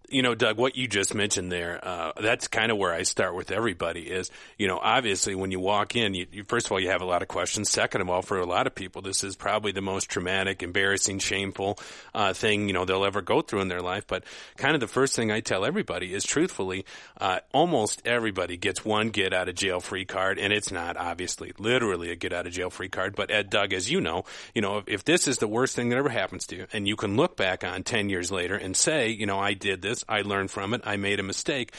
You 0.08 0.22
know, 0.22 0.34
Doug, 0.34 0.58
what 0.58 0.76
you 0.76 0.86
just 0.86 1.14
mentioned 1.14 1.50
there, 1.50 1.80
uh, 1.82 2.12
that's 2.20 2.48
kind 2.48 2.70
of 2.70 2.78
where 2.78 2.92
I 2.92 3.02
start 3.02 3.34
with 3.34 3.50
everybody 3.50 4.02
is, 4.02 4.30
you 4.58 4.68
know, 4.68 4.78
obviously 4.82 5.34
when 5.34 5.50
you 5.50 5.60
walk 5.60 5.96
in, 5.96 6.14
you, 6.14 6.26
you, 6.30 6.44
first 6.44 6.66
of 6.66 6.72
all, 6.72 6.80
you 6.80 6.90
have 6.90 7.02
a 7.02 7.06
lot 7.06 7.22
of 7.22 7.28
questions. 7.28 7.70
Second 7.70 8.00
of 8.00 8.10
all, 8.10 8.22
for 8.22 8.38
a 8.38 8.46
lot 8.46 8.66
of 8.66 8.74
people, 8.74 9.02
this 9.02 9.24
is 9.24 9.36
probably 9.36 9.72
the 9.72 9.80
most 9.80 10.10
traumatic, 10.10 10.62
embarrassing, 10.62 11.18
shameful, 11.18 11.78
uh, 12.14 12.32
thing, 12.32 12.66
you 12.66 12.74
know, 12.74 12.84
they'll 12.84 13.04
ever 13.04 13.22
go 13.22 13.40
through 13.40 13.60
in 13.60 13.68
their 13.68 13.80
life. 13.80 14.06
But 14.06 14.24
kind 14.56 14.74
of 14.74 14.80
the 14.80 14.88
first 14.88 15.16
thing 15.16 15.30
I 15.30 15.40
tell 15.40 15.64
everybody 15.64 16.12
is 16.12 16.24
truthfully, 16.24 16.84
uh, 17.20 17.40
almost 17.52 18.02
everybody 18.04 18.56
gets 18.56 18.84
one 18.84 19.10
get 19.10 19.32
out 19.32 19.48
of 19.48 19.54
jail 19.54 19.80
free 19.80 20.04
card. 20.04 20.38
And 20.38 20.52
it's 20.52 20.72
not 20.72 20.96
obviously 20.96 21.52
literally 21.58 22.10
a 22.10 22.16
get 22.16 22.32
out 22.32 22.46
of 22.46 22.52
jail 22.52 22.70
free 22.70 22.88
card. 22.88 23.14
But 23.16 23.30
Ed, 23.30 23.50
Doug, 23.50 23.72
as 23.72 23.90
you 23.90 24.00
know, 24.00 24.24
you 24.54 24.62
know, 24.62 24.78
if, 24.78 24.88
if 24.88 25.04
this 25.04 25.28
is 25.28 25.38
the 25.38 25.48
worst 25.48 25.76
thing 25.76 25.88
that 25.90 25.96
ever 25.96 26.08
happens 26.08 26.46
to 26.48 26.56
you 26.56 26.66
and 26.72 26.88
you 26.88 26.96
can 26.96 27.16
look 27.16 27.36
back 27.36 27.64
on 27.64 27.82
10 27.82 28.08
years 28.08 28.30
later 28.32 28.56
and 28.56 28.76
say, 28.76 29.08
you 29.08 29.26
know, 29.26 29.38
I 29.38 29.54
did 29.54 29.82
this, 29.82 29.93
I 30.08 30.22
learned 30.22 30.50
from 30.50 30.74
it, 30.74 30.80
I 30.84 30.96
made 30.96 31.20
a 31.20 31.22
mistake. 31.22 31.72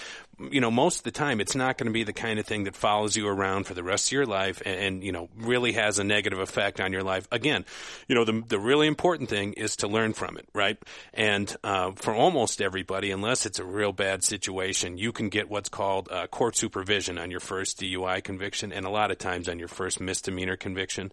You 0.51 0.61
know, 0.61 0.69
most 0.69 0.99
of 0.99 1.03
the 1.03 1.11
time, 1.11 1.39
it's 1.39 1.55
not 1.55 1.77
going 1.77 1.87
to 1.87 1.93
be 1.93 2.03
the 2.03 2.13
kind 2.13 2.39
of 2.39 2.45
thing 2.45 2.65
that 2.65 2.75
follows 2.75 3.15
you 3.15 3.27
around 3.27 3.65
for 3.65 3.73
the 3.73 3.83
rest 3.83 4.09
of 4.09 4.11
your 4.11 4.25
life 4.25 4.61
and, 4.65 4.79
and 4.79 5.03
you 5.03 5.11
know, 5.11 5.29
really 5.37 5.71
has 5.73 5.97
a 5.97 6.03
negative 6.03 6.39
effect 6.39 6.81
on 6.81 6.91
your 6.91 7.03
life. 7.03 7.27
Again, 7.31 7.65
you 8.07 8.15
know, 8.15 8.25
the, 8.25 8.43
the 8.47 8.59
really 8.59 8.87
important 8.87 9.29
thing 9.29 9.53
is 9.53 9.77
to 9.77 9.87
learn 9.87 10.13
from 10.13 10.37
it, 10.37 10.47
right? 10.53 10.77
And 11.13 11.55
uh, 11.63 11.91
for 11.95 12.13
almost 12.13 12.61
everybody, 12.61 13.11
unless 13.11 13.45
it's 13.45 13.59
a 13.59 13.63
real 13.63 13.93
bad 13.93 14.23
situation, 14.23 14.97
you 14.97 15.11
can 15.11 15.29
get 15.29 15.49
what's 15.49 15.69
called 15.69 16.09
uh, 16.11 16.27
court 16.27 16.57
supervision 16.57 17.17
on 17.17 17.31
your 17.31 17.39
first 17.39 17.79
DUI 17.79 18.23
conviction 18.23 18.73
and 18.73 18.85
a 18.85 18.89
lot 18.89 19.11
of 19.11 19.17
times 19.17 19.47
on 19.47 19.57
your 19.57 19.69
first 19.69 19.99
misdemeanor 20.01 20.57
conviction. 20.57 21.11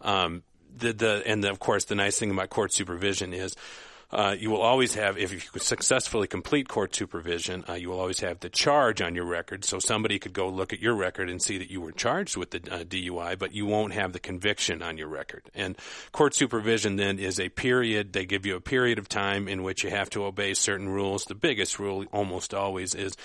Um, 0.00 0.42
the, 0.76 0.92
the, 0.92 1.22
and 1.26 1.44
the, 1.44 1.50
of 1.50 1.58
course, 1.58 1.84
the 1.84 1.94
nice 1.94 2.18
thing 2.18 2.30
about 2.30 2.50
court 2.50 2.72
supervision 2.72 3.34
is 3.34 3.54
uh, 4.12 4.36
you 4.38 4.50
will 4.50 4.60
always 4.60 4.94
have, 4.94 5.16
if 5.16 5.32
you 5.32 5.40
successfully 5.58 6.26
complete 6.26 6.68
court 6.68 6.94
supervision, 6.94 7.64
uh, 7.68 7.72
you 7.72 7.88
will 7.88 7.98
always 7.98 8.20
have 8.20 8.40
the 8.40 8.50
charge 8.50 9.00
on 9.00 9.14
your 9.14 9.24
record. 9.24 9.64
So 9.64 9.78
somebody 9.78 10.18
could 10.18 10.34
go 10.34 10.48
look 10.48 10.72
at 10.72 10.80
your 10.80 10.94
record 10.94 11.30
and 11.30 11.40
see 11.40 11.56
that 11.58 11.70
you 11.70 11.80
were 11.80 11.92
charged 11.92 12.36
with 12.36 12.50
the 12.50 12.58
uh, 12.70 12.84
DUI, 12.84 13.38
but 13.38 13.54
you 13.54 13.64
won't 13.64 13.94
have 13.94 14.12
the 14.12 14.20
conviction 14.20 14.82
on 14.82 14.98
your 14.98 15.08
record. 15.08 15.42
And 15.54 15.78
court 16.12 16.34
supervision 16.34 16.96
then 16.96 17.18
is 17.18 17.40
a 17.40 17.48
period, 17.48 18.12
they 18.12 18.26
give 18.26 18.44
you 18.44 18.56
a 18.56 18.60
period 18.60 18.98
of 18.98 19.08
time 19.08 19.48
in 19.48 19.62
which 19.62 19.82
you 19.82 19.90
have 19.90 20.10
to 20.10 20.24
obey 20.24 20.52
certain 20.54 20.88
rules. 20.88 21.24
The 21.24 21.34
biggest 21.34 21.78
rule 21.78 22.04
almost 22.12 22.52
always 22.52 22.94
is 22.94 23.16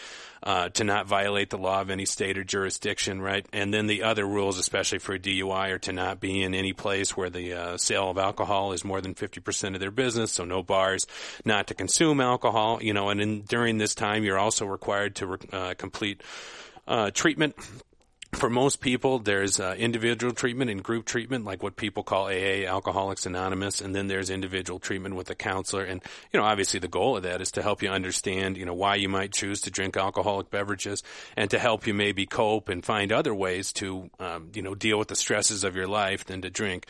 uh, 0.44 0.70
to 0.70 0.84
not 0.84 1.08
violate 1.08 1.50
the 1.50 1.58
law 1.58 1.82
of 1.82 1.89
any 1.89 2.06
state 2.06 2.38
or 2.38 2.44
jurisdiction, 2.44 3.22
right? 3.22 3.46
And 3.53 3.74
then 3.74 3.88
the 3.88 4.03
other 4.03 4.25
rules, 4.25 4.58
especially 4.58 5.00
for 5.00 5.13
a 5.13 5.20
DUI, 5.20 5.72
are 5.72 5.79
to 5.79 5.94
not 5.94 6.20
be 6.20 6.41
in 6.41 6.53
any 6.53 6.74
place 6.74 7.15
where 7.15 7.29
the 7.29 7.53
uh, 7.53 7.77
sale 7.77 8.10
of 8.10 8.17
alcohol 8.17 8.74
is 8.74 8.84
more 8.84 9.01
than 9.01 9.15
50% 9.15 9.74
of 9.74 9.79
their 9.79 9.91
business, 9.91 10.32
so 10.32 10.46
no 10.46 10.63
bars, 10.63 11.06
not 11.46 11.67
to 11.67 11.74
consume 11.74 12.22
alcohol, 12.22 12.79
you 12.82 12.94
know, 12.94 13.10
and 13.10 13.22
in, 13.22 13.41
during 13.41 13.77
this 13.77 13.96
time, 13.96 14.24
you're 14.24 14.39
also 14.39 14.65
required 14.65 15.15
to 15.15 15.38
uh, 15.51 15.74
complete 15.77 16.22
uh, 16.88 17.12
treatment 17.12 17.56
for 18.38 18.50
most 18.50 18.82
people, 18.82 19.20
there's 19.20 19.60
uh, 19.60 19.75
individual 19.77 20.34
treatment 20.34 20.70
and 20.70 20.84
group 20.84 21.06
treatment, 21.06 21.44
like 21.44 21.63
what 21.63 21.75
people 21.75 22.03
call 22.03 22.27
AA, 22.27 22.65
Alcoholics 22.65 23.25
Anonymous, 23.25 23.82
and 23.82 23.96
then 23.96 24.08
there's 24.08 24.29
individual 24.29 24.79
treatment 24.79 25.15
with 25.15 25.29
a 25.29 25.36
counselor. 25.36 25.84
And 25.84 26.01
you 26.32 26.39
know, 26.39 26.46
obviously, 26.46 26.79
the 26.79 26.88
goal 26.88 27.17
of 27.17 27.24
that 27.24 27.41
is 27.41 27.51
to 27.53 27.62
help 27.62 27.82
you 27.82 27.89
understand, 27.89 28.58
you 28.58 28.65
know, 28.65 28.74
why 28.74 28.96
you 28.96 29.10
might 29.10 29.34
choose 29.34 29.62
to 29.62 29.72
drink 29.72 29.98
alcoholic 29.98 30.50
beverages, 30.50 31.03
and 31.36 31.50
to 31.50 31.60
help 31.60 31.88
you 31.88 31.94
maybe 31.94 32.25
cope 32.25 32.70
and 32.70 32.86
find 32.86 33.12
other 33.12 33.34
ways 33.34 33.74
to, 33.74 34.10
um, 34.20 34.50
you 34.53 34.62
know, 34.62 34.75
deal 34.75 35.00
with 35.00 35.08
the 35.08 35.15
stresses 35.15 35.63
of 35.63 35.75
your 35.75 35.88
life 35.88 36.25
than 36.25 36.41
to 36.44 36.50
drink. 36.50 36.86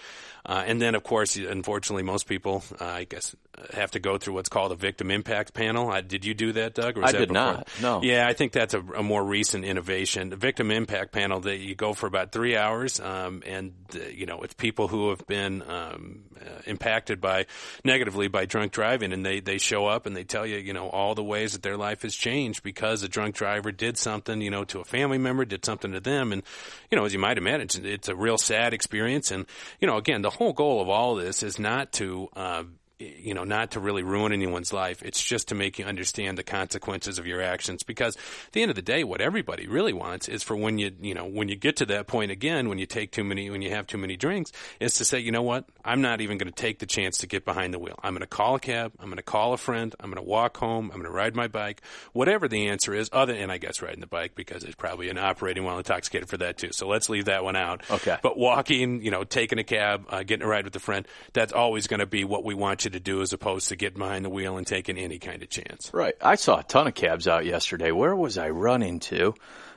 Uh, 0.47 0.63
and 0.65 0.81
then, 0.81 0.95
of 0.95 1.03
course, 1.03 1.35
unfortunately, 1.35 2.03
most 2.03 2.25
people, 2.25 2.63
uh, 2.79 2.85
I 2.85 3.03
guess, 3.03 3.35
have 3.73 3.91
to 3.91 3.99
go 3.99 4.17
through 4.17 4.35
what's 4.35 4.47
called 4.47 4.71
a 4.71 4.75
victim 4.75 5.11
impact 5.11 5.53
panel. 5.53 5.91
Uh, 5.91 5.99
did 5.99 6.23
you 6.23 6.33
do 6.33 6.53
that, 6.53 6.73
Doug? 6.73 6.97
Or 6.97 7.03
I 7.03 7.11
that 7.11 7.17
did 7.17 7.29
before? 7.29 7.43
not. 7.43 7.69
No. 7.81 8.01
Yeah, 8.01 8.25
I 8.27 8.33
think 8.33 8.53
that's 8.53 8.73
a, 8.73 8.79
a, 8.79 9.03
more 9.03 9.23
recent 9.23 9.65
innovation. 9.65 10.29
The 10.29 10.37
victim 10.37 10.71
impact 10.71 11.11
panel 11.11 11.36
that 11.39 11.57
you 11.57 11.75
go 11.75 11.93
for 11.93 12.07
about 12.07 12.31
three 12.31 12.55
hours, 12.55 12.99
um, 12.99 13.43
and 13.45 13.73
uh, 13.95 13.99
you 14.07 14.25
know 14.25 14.41
it's 14.41 14.53
people 14.53 14.87
who 14.87 15.09
have 15.09 15.25
been 15.27 15.61
um, 15.63 16.23
uh, 16.39 16.61
impacted 16.65 17.21
by 17.21 17.45
negatively 17.83 18.27
by 18.27 18.45
drunk 18.45 18.71
driving, 18.71 19.13
and 19.13 19.25
they 19.25 19.39
they 19.39 19.57
show 19.57 19.85
up 19.87 20.05
and 20.05 20.15
they 20.15 20.23
tell 20.23 20.45
you 20.45 20.57
you 20.57 20.73
know 20.73 20.89
all 20.89 21.15
the 21.15 21.23
ways 21.23 21.53
that 21.53 21.61
their 21.61 21.77
life 21.77 22.01
has 22.01 22.15
changed 22.15 22.63
because 22.63 23.03
a 23.03 23.07
drunk 23.07 23.35
driver 23.35 23.71
did 23.71 23.97
something 23.97 24.41
you 24.41 24.51
know 24.51 24.63
to 24.65 24.79
a 24.79 24.85
family 24.85 25.17
member, 25.17 25.45
did 25.45 25.65
something 25.65 25.91
to 25.91 25.99
them, 25.99 26.31
and 26.31 26.43
you 26.91 26.97
know 26.97 27.05
as 27.05 27.13
you 27.13 27.19
might 27.19 27.37
imagine, 27.37 27.85
it's 27.85 28.07
a 28.07 28.15
real 28.15 28.37
sad 28.37 28.73
experience. 28.73 29.31
And 29.31 29.45
you 29.79 29.87
know 29.87 29.97
again, 29.97 30.21
the 30.21 30.29
whole 30.29 30.53
goal 30.53 30.81
of 30.81 30.89
all 30.89 31.15
this 31.15 31.43
is 31.43 31.59
not 31.59 31.91
to 31.93 32.29
uh, 32.35 32.63
you 32.99 33.33
know, 33.33 33.43
not 33.43 33.71
to 33.71 33.79
really 33.79 34.01
ruin 34.01 34.31
anyone's 34.31 34.73
life. 34.73 35.03
It's 35.03 35.23
just 35.23 35.49
to 35.49 35.55
make 35.55 35.77
you 35.77 35.85
understand 35.85 36.37
the 36.37 36.43
consequences 36.43 37.19
of 37.19 37.27
your 37.27 37.41
actions. 37.41 37.83
Because 37.83 38.15
at 38.15 38.53
the 38.53 38.61
end 38.63 38.71
of 38.71 38.75
the 38.75 38.81
day, 38.81 39.03
what 39.03 39.21
everybody 39.21 39.67
really 39.67 39.93
wants 39.93 40.27
is 40.27 40.41
for 40.41 40.55
when 40.55 40.79
you, 40.79 40.91
you 40.99 41.13
know, 41.13 41.25
when 41.25 41.47
you 41.47 41.55
get 41.55 41.77
to 41.77 41.85
that 41.87 42.07
point 42.07 42.31
again, 42.31 42.69
when 42.69 42.79
you 42.79 42.87
take 42.87 43.11
too 43.11 43.23
many, 43.23 43.49
when 43.51 43.61
you 43.61 43.69
have 43.69 43.85
too 43.85 43.99
many 43.99 44.15
drinks, 44.17 44.51
is 44.79 44.95
to 44.95 45.05
say, 45.05 45.19
you 45.19 45.31
know 45.31 45.43
what? 45.43 45.65
I'm 45.85 46.01
not 46.01 46.21
even 46.21 46.39
going 46.39 46.51
to 46.51 46.55
take 46.55 46.79
the 46.79 46.87
chance 46.87 47.19
to 47.19 47.27
get 47.27 47.45
behind 47.45 47.73
the 47.73 47.79
wheel. 47.79 47.99
I'm 48.01 48.13
going 48.13 48.21
to 48.21 48.27
call 48.27 48.55
a 48.55 48.59
cab. 48.59 48.93
I'm 48.99 49.07
going 49.07 49.17
to 49.17 49.23
call 49.23 49.53
a 49.53 49.57
friend. 49.57 49.93
I'm 49.99 50.09
going 50.09 50.23
to 50.23 50.27
walk 50.27 50.57
home. 50.57 50.85
I'm 50.85 50.99
going 50.99 51.03
to 51.03 51.11
ride 51.11 51.35
my 51.35 51.47
bike. 51.47 51.83
Whatever 52.13 52.47
the 52.47 52.67
answer 52.69 52.95
is, 52.95 53.09
other, 53.13 53.33
and 53.33 53.51
I 53.51 53.59
guess 53.59 53.81
riding 53.81 54.01
the 54.01 54.07
bike 54.07 54.33
because 54.33 54.63
it's 54.63 54.75
probably 54.75 55.09
an 55.09 55.19
operating 55.19 55.63
while 55.63 55.77
intoxicated 55.77 56.29
for 56.29 56.37
that 56.37 56.57
too. 56.57 56.71
So 56.71 56.87
let's 56.87 57.09
leave 57.09 57.25
that 57.25 57.43
one 57.43 57.55
out. 57.55 57.83
Okay. 57.91 58.17
But 58.23 58.37
walking, 58.37 59.03
you 59.03 59.11
know, 59.11 59.23
taking 59.23 59.59
a 59.59 59.63
cab, 59.63 60.05
uh, 60.09 60.23
getting 60.23 60.43
a 60.43 60.49
ride 60.49 60.65
with 60.65 60.75
a 60.75 60.79
friend, 60.79 61.07
that's 61.33 61.53
always 61.53 61.85
going 61.85 61.99
to 61.99 62.07
be 62.07 62.23
what 62.23 62.43
we 62.43 62.55
want 62.55 62.85
you 62.85 62.86
to 62.89 62.99
do 62.99 63.21
as 63.21 63.33
opposed 63.33 63.69
to 63.69 63.75
getting 63.75 63.99
behind 63.99 64.25
the 64.25 64.29
wheel 64.29 64.57
and 64.57 64.65
taking 64.65 64.97
any 64.97 65.19
kind 65.19 65.43
of 65.43 65.49
chance. 65.49 65.91
Right. 65.93 66.15
I 66.21 66.35
saw 66.35 66.59
a 66.59 66.63
ton 66.63 66.87
of 66.87 66.93
cabs 66.93 67.27
out 67.27 67.45
yesterday. 67.45 67.91
Where 67.91 68.15
was 68.15 68.37
I 68.37 68.49
running 68.49 68.99
to? 69.01 69.33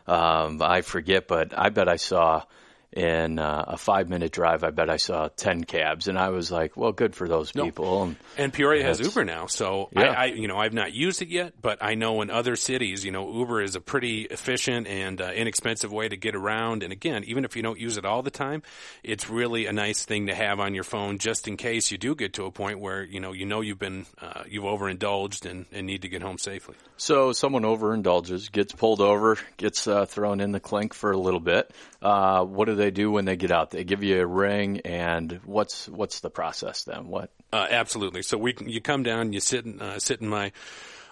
Um, 0.06 0.60
I 0.62 0.82
forget, 0.82 1.28
but 1.28 1.56
I 1.56 1.68
bet 1.68 1.88
I 1.88 1.96
saw 1.96 2.42
in 2.92 3.38
uh, 3.38 3.64
a 3.68 3.76
five 3.76 4.08
minute 4.08 4.32
drive, 4.32 4.64
I 4.64 4.70
bet 4.70 4.90
I 4.90 4.96
saw 4.96 5.28
10 5.28 5.64
cabs. 5.64 6.08
And 6.08 6.18
I 6.18 6.30
was 6.30 6.50
like, 6.50 6.76
well, 6.76 6.90
good 6.90 7.14
for 7.14 7.28
those 7.28 7.52
people. 7.52 7.84
No. 7.84 8.02
And, 8.02 8.16
and, 8.36 8.52
Peoria 8.52 8.82
has 8.84 8.98
Uber 8.98 9.24
now. 9.24 9.46
So 9.46 9.90
yeah. 9.92 10.02
I, 10.02 10.06
I, 10.06 10.24
you 10.26 10.48
know, 10.48 10.58
I've 10.58 10.72
not 10.72 10.92
used 10.92 11.22
it 11.22 11.28
yet, 11.28 11.54
but 11.60 11.78
I 11.80 11.94
know 11.94 12.20
in 12.20 12.30
other 12.30 12.56
cities, 12.56 13.04
you 13.04 13.12
know, 13.12 13.32
Uber 13.32 13.62
is 13.62 13.76
a 13.76 13.80
pretty 13.80 14.22
efficient 14.22 14.88
and 14.88 15.20
uh, 15.20 15.30
inexpensive 15.30 15.92
way 15.92 16.08
to 16.08 16.16
get 16.16 16.34
around. 16.34 16.82
And 16.82 16.92
again, 16.92 17.22
even 17.24 17.44
if 17.44 17.54
you 17.54 17.62
don't 17.62 17.78
use 17.78 17.96
it 17.96 18.04
all 18.04 18.22
the 18.22 18.30
time, 18.30 18.62
it's 19.04 19.30
really 19.30 19.66
a 19.66 19.72
nice 19.72 20.04
thing 20.04 20.26
to 20.26 20.34
have 20.34 20.58
on 20.58 20.74
your 20.74 20.84
phone 20.84 21.18
just 21.18 21.46
in 21.46 21.56
case 21.56 21.92
you 21.92 21.98
do 21.98 22.16
get 22.16 22.34
to 22.34 22.44
a 22.44 22.50
point 22.50 22.80
where, 22.80 23.04
you 23.04 23.20
know, 23.20 23.32
you 23.32 23.46
know 23.46 23.60
you've 23.60 23.78
been, 23.78 24.04
uh, 24.20 24.42
you've 24.48 24.64
overindulged 24.64 25.48
and, 25.48 25.66
and, 25.70 25.86
need 25.90 26.02
to 26.02 26.08
get 26.08 26.22
home 26.22 26.38
safely. 26.38 26.74
So 26.98 27.32
someone 27.32 27.62
overindulges, 27.62 28.52
gets 28.52 28.72
pulled 28.72 29.00
over, 29.00 29.38
gets 29.56 29.86
uh, 29.86 30.06
thrown 30.06 30.40
in 30.40 30.52
the 30.52 30.60
clink 30.60 30.92
for 30.92 31.10
a 31.10 31.16
little 31.16 31.40
bit. 31.40 31.72
Uh, 32.02 32.44
what 32.44 32.66
do 32.66 32.74
they 32.80 32.90
do 32.90 33.10
when 33.10 33.24
they 33.24 33.36
get 33.36 33.50
out? 33.50 33.70
They 33.70 33.84
give 33.84 34.02
you 34.02 34.20
a 34.20 34.26
ring, 34.26 34.80
and 34.80 35.40
what's 35.44 35.88
what's 35.88 36.20
the 36.20 36.30
process 36.30 36.84
then? 36.84 37.08
What? 37.08 37.30
Uh, 37.52 37.66
absolutely. 37.70 38.22
So 38.22 38.38
we 38.38 38.54
you 38.64 38.80
come 38.80 39.02
down, 39.02 39.32
you 39.32 39.40
sit 39.40 39.64
uh, 39.66 39.98
sit 39.98 40.20
in 40.20 40.28
my 40.28 40.52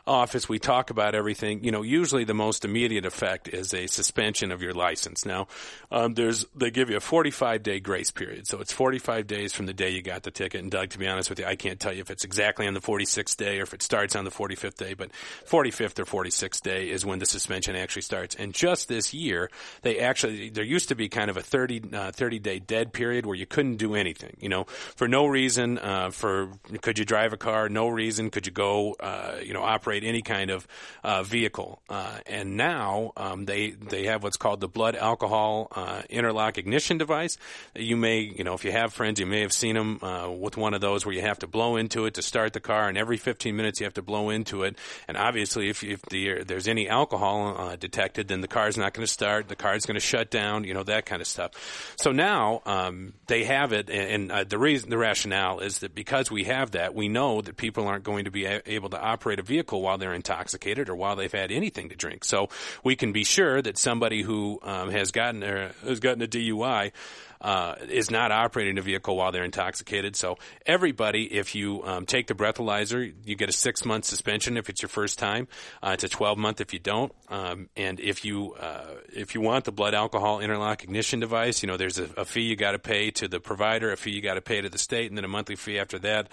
office, 0.08 0.48
we 0.48 0.58
talk 0.58 0.90
about 0.90 1.14
everything. 1.14 1.62
You 1.62 1.70
know, 1.70 1.82
usually 1.82 2.24
the 2.24 2.34
most 2.34 2.64
immediate 2.64 3.06
effect 3.06 3.48
is 3.48 3.74
a 3.74 3.86
suspension 3.86 4.50
of 4.50 4.62
your 4.62 4.72
license. 4.72 5.24
Now, 5.24 5.46
um, 5.90 6.14
there's 6.14 6.46
they 6.56 6.70
give 6.70 6.90
you 6.90 6.96
a 6.96 7.00
45 7.00 7.62
day 7.62 7.80
grace 7.80 8.10
period, 8.10 8.46
so 8.46 8.60
it's 8.60 8.72
45 8.72 9.26
days 9.26 9.52
from 9.52 9.66
the 9.66 9.74
day 9.74 9.90
you 9.90 10.02
got 10.02 10.22
the 10.22 10.30
ticket. 10.30 10.62
And 10.62 10.70
Doug, 10.70 10.90
to 10.90 10.98
be 10.98 11.06
honest 11.06 11.30
with 11.30 11.38
you, 11.38 11.44
I 11.44 11.56
can't 11.56 11.78
tell 11.78 11.92
you 11.92 12.00
if 12.00 12.10
it's 12.10 12.24
exactly 12.24 12.66
on 12.66 12.74
the 12.74 12.80
46th 12.80 13.36
day 13.36 13.60
or 13.60 13.62
if 13.62 13.74
it 13.74 13.82
starts 13.82 14.16
on 14.16 14.24
the 14.24 14.30
45th 14.30 14.76
day, 14.76 14.94
but 14.94 15.10
45th 15.48 15.98
or 15.98 16.24
46th 16.24 16.62
day 16.62 16.90
is 16.90 17.04
when 17.04 17.18
the 17.18 17.26
suspension 17.26 17.76
actually 17.76 18.02
starts. 18.02 18.34
And 18.34 18.52
just 18.54 18.88
this 18.88 19.12
year, 19.14 19.50
they 19.82 19.98
actually 19.98 20.50
there 20.50 20.64
used 20.64 20.88
to 20.88 20.94
be 20.94 21.08
kind 21.08 21.30
of 21.30 21.36
a 21.36 21.42
30 21.42 21.82
uh, 21.92 22.12
30 22.12 22.38
day 22.38 22.58
dead 22.58 22.92
period 22.92 23.26
where 23.26 23.36
you 23.36 23.46
couldn't 23.46 23.76
do 23.76 23.94
anything. 23.94 24.36
You 24.40 24.48
know, 24.48 24.64
for 24.96 25.06
no 25.06 25.26
reason. 25.26 25.78
Uh, 25.78 26.10
for 26.10 26.50
could 26.80 26.98
you 26.98 27.04
drive 27.04 27.32
a 27.32 27.36
car? 27.36 27.68
No 27.68 27.88
reason. 27.88 28.30
Could 28.30 28.46
you 28.46 28.52
go? 28.52 28.94
Uh, 28.98 29.36
you 29.42 29.52
know, 29.52 29.62
operate 29.62 29.97
operate 29.98 30.08
any 30.08 30.22
kind 30.22 30.50
of 30.50 30.66
uh, 31.02 31.22
vehicle. 31.22 31.80
Uh, 31.88 32.18
and 32.26 32.56
now 32.56 33.12
um, 33.16 33.44
they 33.44 33.70
they 33.70 34.04
have 34.06 34.22
what's 34.22 34.36
called 34.36 34.60
the 34.60 34.68
blood 34.68 34.96
alcohol 34.96 35.68
uh, 35.72 36.02
interlock 36.08 36.58
ignition 36.58 36.98
device. 36.98 37.36
You 37.74 37.96
may, 37.96 38.20
you 38.20 38.44
know, 38.44 38.54
if 38.54 38.64
you 38.64 38.72
have 38.72 38.92
friends, 38.92 39.20
you 39.20 39.26
may 39.26 39.40
have 39.40 39.52
seen 39.52 39.74
them 39.74 39.98
uh, 40.02 40.30
with 40.30 40.56
one 40.56 40.74
of 40.74 40.80
those 40.80 41.04
where 41.04 41.14
you 41.14 41.22
have 41.22 41.38
to 41.40 41.46
blow 41.46 41.76
into 41.76 42.06
it 42.06 42.14
to 42.14 42.22
start 42.22 42.52
the 42.52 42.60
car, 42.60 42.88
and 42.88 42.96
every 42.98 43.16
15 43.16 43.56
minutes 43.56 43.80
you 43.80 43.84
have 43.84 43.94
to 43.94 44.02
blow 44.02 44.30
into 44.30 44.62
it. 44.62 44.76
And 45.06 45.16
obviously, 45.16 45.68
if, 45.68 45.82
if 45.82 46.02
the, 46.02 46.44
there's 46.44 46.68
any 46.68 46.88
alcohol 46.88 47.56
uh, 47.58 47.76
detected, 47.76 48.28
then 48.28 48.40
the 48.40 48.48
car 48.48 48.68
is 48.68 48.76
not 48.76 48.94
going 48.94 49.06
to 49.06 49.12
start. 49.12 49.48
The 49.48 49.56
car 49.56 49.74
is 49.74 49.86
going 49.86 49.96
to 49.96 50.00
shut 50.00 50.30
down. 50.30 50.64
You 50.64 50.74
know 50.74 50.84
that 50.84 51.06
kind 51.06 51.20
of 51.20 51.28
stuff. 51.28 51.94
So 51.98 52.12
now 52.12 52.62
um, 52.66 53.14
they 53.26 53.44
have 53.44 53.72
it, 53.72 53.90
and, 53.90 54.30
and 54.30 54.48
the 54.48 54.58
reason, 54.58 54.90
the 54.90 54.98
rationale 54.98 55.60
is 55.60 55.80
that 55.80 55.94
because 55.94 56.30
we 56.30 56.44
have 56.44 56.72
that, 56.72 56.94
we 56.94 57.08
know 57.08 57.40
that 57.40 57.56
people 57.56 57.86
aren't 57.86 58.04
going 58.04 58.24
to 58.24 58.30
be 58.30 58.44
a- 58.44 58.62
able 58.66 58.90
to 58.90 59.00
operate 59.00 59.38
a 59.38 59.42
vehicle 59.42 59.77
while 59.82 59.98
they're 59.98 60.14
intoxicated 60.14 60.88
or 60.88 60.96
while 60.96 61.16
they've 61.16 61.32
had 61.32 61.50
anything 61.52 61.88
to 61.88 61.96
drink. 61.96 62.24
So 62.24 62.48
we 62.84 62.96
can 62.96 63.12
be 63.12 63.24
sure 63.24 63.60
that 63.62 63.78
somebody 63.78 64.22
who 64.22 64.58
um, 64.62 64.90
has 64.90 65.10
gotten 65.10 65.42
a, 65.42 65.72
has 65.84 66.00
gotten 66.00 66.22
a 66.22 66.28
DUI 66.28 66.92
uh, 67.40 67.76
is 67.88 68.10
not 68.10 68.32
operating 68.32 68.78
a 68.78 68.82
vehicle 68.82 69.16
while 69.16 69.32
they're 69.32 69.44
intoxicated. 69.44 70.16
So 70.16 70.38
everybody, 70.66 71.24
if 71.24 71.54
you 71.54 71.82
um, 71.84 72.06
take 72.06 72.26
the 72.26 72.34
breathalyzer, 72.34 73.12
you 73.24 73.36
get 73.36 73.48
a 73.48 73.52
six 73.52 73.84
month 73.84 74.04
suspension 74.04 74.56
if 74.56 74.68
it's 74.68 74.82
your 74.82 74.88
first 74.88 75.18
time. 75.18 75.48
Uh, 75.82 75.90
it's 75.94 76.04
a 76.04 76.08
12 76.08 76.38
month 76.38 76.60
if 76.60 76.72
you 76.72 76.78
don't. 76.78 77.12
Um, 77.28 77.68
and 77.76 78.00
if 78.00 78.24
you 78.24 78.54
uh, 78.54 78.94
if 79.12 79.34
you 79.34 79.40
want 79.40 79.64
the 79.64 79.72
blood 79.72 79.94
alcohol 79.94 80.40
interlock 80.40 80.82
ignition 80.82 81.20
device, 81.20 81.62
you 81.62 81.66
know 81.66 81.76
there's 81.76 81.98
a, 81.98 82.08
a 82.16 82.24
fee 82.24 82.42
you 82.42 82.56
got 82.56 82.72
to 82.72 82.78
pay 82.78 83.10
to 83.12 83.28
the 83.28 83.40
provider, 83.40 83.92
a 83.92 83.96
fee 83.96 84.10
you 84.10 84.22
got 84.22 84.34
to 84.34 84.40
pay 84.40 84.60
to 84.60 84.68
the 84.68 84.78
state, 84.78 85.10
and 85.10 85.16
then 85.16 85.24
a 85.24 85.28
monthly 85.28 85.56
fee 85.56 85.78
after 85.78 85.98
that. 86.00 86.28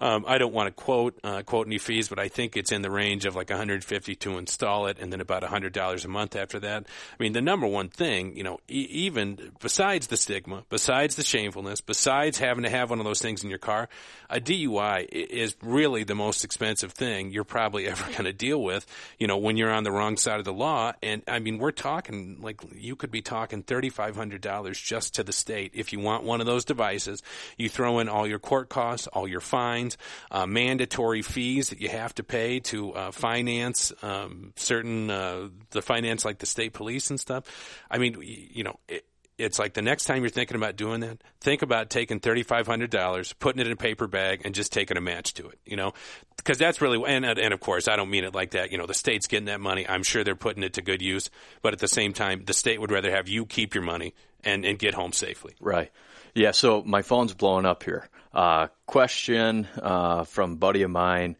Um, 0.00 0.24
I 0.26 0.38
don't 0.38 0.52
want 0.52 0.66
to 0.66 0.72
quote 0.72 1.18
uh, 1.22 1.42
quote 1.42 1.66
any 1.66 1.78
fees, 1.78 2.08
but 2.08 2.18
I 2.18 2.28
think 2.28 2.56
it's 2.56 2.72
in 2.72 2.82
the 2.82 2.90
range 2.90 3.24
of 3.24 3.36
like 3.36 3.50
150 3.50 4.14
to 4.16 4.38
install 4.38 4.86
it, 4.86 4.98
and 4.98 5.12
then 5.12 5.20
about 5.20 5.42
$100 5.42 6.04
a 6.04 6.08
month 6.08 6.36
after 6.36 6.58
that. 6.60 6.84
I 7.18 7.22
mean, 7.22 7.32
the 7.32 7.40
number 7.40 7.66
one 7.66 7.88
thing, 7.88 8.36
you 8.36 8.42
know, 8.42 8.58
e- 8.68 8.88
even 8.90 9.52
besides 9.60 10.08
the 10.08 10.16
stick 10.16 10.41
stigma, 10.42 10.64
besides 10.68 11.14
the 11.14 11.22
shamefulness, 11.22 11.80
besides 11.80 12.38
having 12.38 12.64
to 12.64 12.70
have 12.70 12.90
one 12.90 12.98
of 12.98 13.04
those 13.04 13.22
things 13.22 13.44
in 13.44 13.50
your 13.50 13.58
car, 13.58 13.88
a 14.28 14.40
DUI 14.40 15.06
is 15.08 15.54
really 15.62 16.04
the 16.04 16.14
most 16.14 16.44
expensive 16.44 16.92
thing 16.92 17.30
you're 17.30 17.44
probably 17.44 17.86
ever 17.92 18.04
going 18.10 18.24
to 18.24 18.32
deal 18.32 18.60
with, 18.62 18.86
you 19.18 19.26
know, 19.26 19.36
when 19.36 19.56
you're 19.56 19.70
on 19.70 19.84
the 19.84 19.92
wrong 19.92 20.16
side 20.16 20.38
of 20.38 20.44
the 20.44 20.52
law. 20.52 20.92
And 21.02 21.22
I 21.28 21.38
mean, 21.38 21.58
we're 21.58 21.70
talking 21.70 22.38
like 22.40 22.60
you 22.74 22.96
could 22.96 23.10
be 23.10 23.22
talking 23.22 23.62
$3,500 23.62 24.82
just 24.82 25.14
to 25.16 25.22
the 25.22 25.32
state. 25.32 25.72
If 25.74 25.92
you 25.92 26.00
want 26.00 26.24
one 26.24 26.40
of 26.40 26.46
those 26.46 26.64
devices, 26.64 27.22
you 27.56 27.68
throw 27.68 28.00
in 28.00 28.08
all 28.08 28.26
your 28.26 28.40
court 28.40 28.68
costs, 28.68 29.06
all 29.06 29.28
your 29.28 29.40
fines, 29.40 29.96
uh, 30.30 30.46
mandatory 30.46 31.22
fees 31.22 31.70
that 31.70 31.80
you 31.80 31.88
have 31.88 32.14
to 32.16 32.24
pay 32.24 32.60
to 32.60 32.92
uh, 32.92 33.10
finance 33.12 33.92
um, 34.02 34.52
certain, 34.56 35.10
uh, 35.10 35.48
the 35.70 35.82
finance 35.82 36.24
like 36.24 36.38
the 36.38 36.46
state 36.46 36.72
police 36.72 37.10
and 37.10 37.20
stuff. 37.20 37.44
I 37.90 37.98
mean, 37.98 38.16
you 38.20 38.64
know, 38.64 38.78
it, 38.88 39.04
it's 39.42 39.58
like 39.58 39.74
the 39.74 39.82
next 39.82 40.04
time 40.04 40.22
you're 40.22 40.30
thinking 40.30 40.56
about 40.56 40.76
doing 40.76 41.00
that, 41.00 41.22
think 41.40 41.62
about 41.62 41.90
taking 41.90 42.20
$3,500, 42.20 43.38
putting 43.38 43.60
it 43.60 43.66
in 43.66 43.72
a 43.72 43.76
paper 43.76 44.06
bag, 44.06 44.42
and 44.44 44.54
just 44.54 44.72
taking 44.72 44.96
a 44.96 45.00
match 45.00 45.34
to 45.34 45.48
it, 45.48 45.58
you 45.66 45.76
know? 45.76 45.92
Because 46.36 46.58
that's 46.58 46.80
really, 46.80 47.02
and, 47.06 47.24
and 47.24 47.54
of 47.54 47.60
course, 47.60 47.88
I 47.88 47.96
don't 47.96 48.10
mean 48.10 48.24
it 48.24 48.34
like 48.34 48.52
that. 48.52 48.72
You 48.72 48.78
know, 48.78 48.86
the 48.86 48.94
state's 48.94 49.26
getting 49.26 49.46
that 49.46 49.60
money. 49.60 49.86
I'm 49.88 50.02
sure 50.02 50.24
they're 50.24 50.34
putting 50.34 50.62
it 50.62 50.74
to 50.74 50.82
good 50.82 51.02
use. 51.02 51.30
But 51.60 51.72
at 51.72 51.78
the 51.78 51.88
same 51.88 52.12
time, 52.12 52.44
the 52.44 52.54
state 52.54 52.80
would 52.80 52.90
rather 52.90 53.10
have 53.10 53.28
you 53.28 53.46
keep 53.46 53.74
your 53.74 53.84
money 53.84 54.14
and, 54.44 54.64
and 54.64 54.78
get 54.78 54.94
home 54.94 55.12
safely. 55.12 55.54
Right. 55.60 55.90
Yeah, 56.34 56.52
so 56.52 56.82
my 56.82 57.02
phone's 57.02 57.34
blowing 57.34 57.66
up 57.66 57.82
here. 57.82 58.08
Uh, 58.32 58.68
question 58.86 59.68
uh, 59.80 60.24
from 60.24 60.56
buddy 60.56 60.82
of 60.82 60.90
mine. 60.90 61.36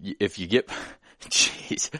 If 0.00 0.38
you 0.38 0.46
get 0.46 0.68
Jeez, 1.30 1.90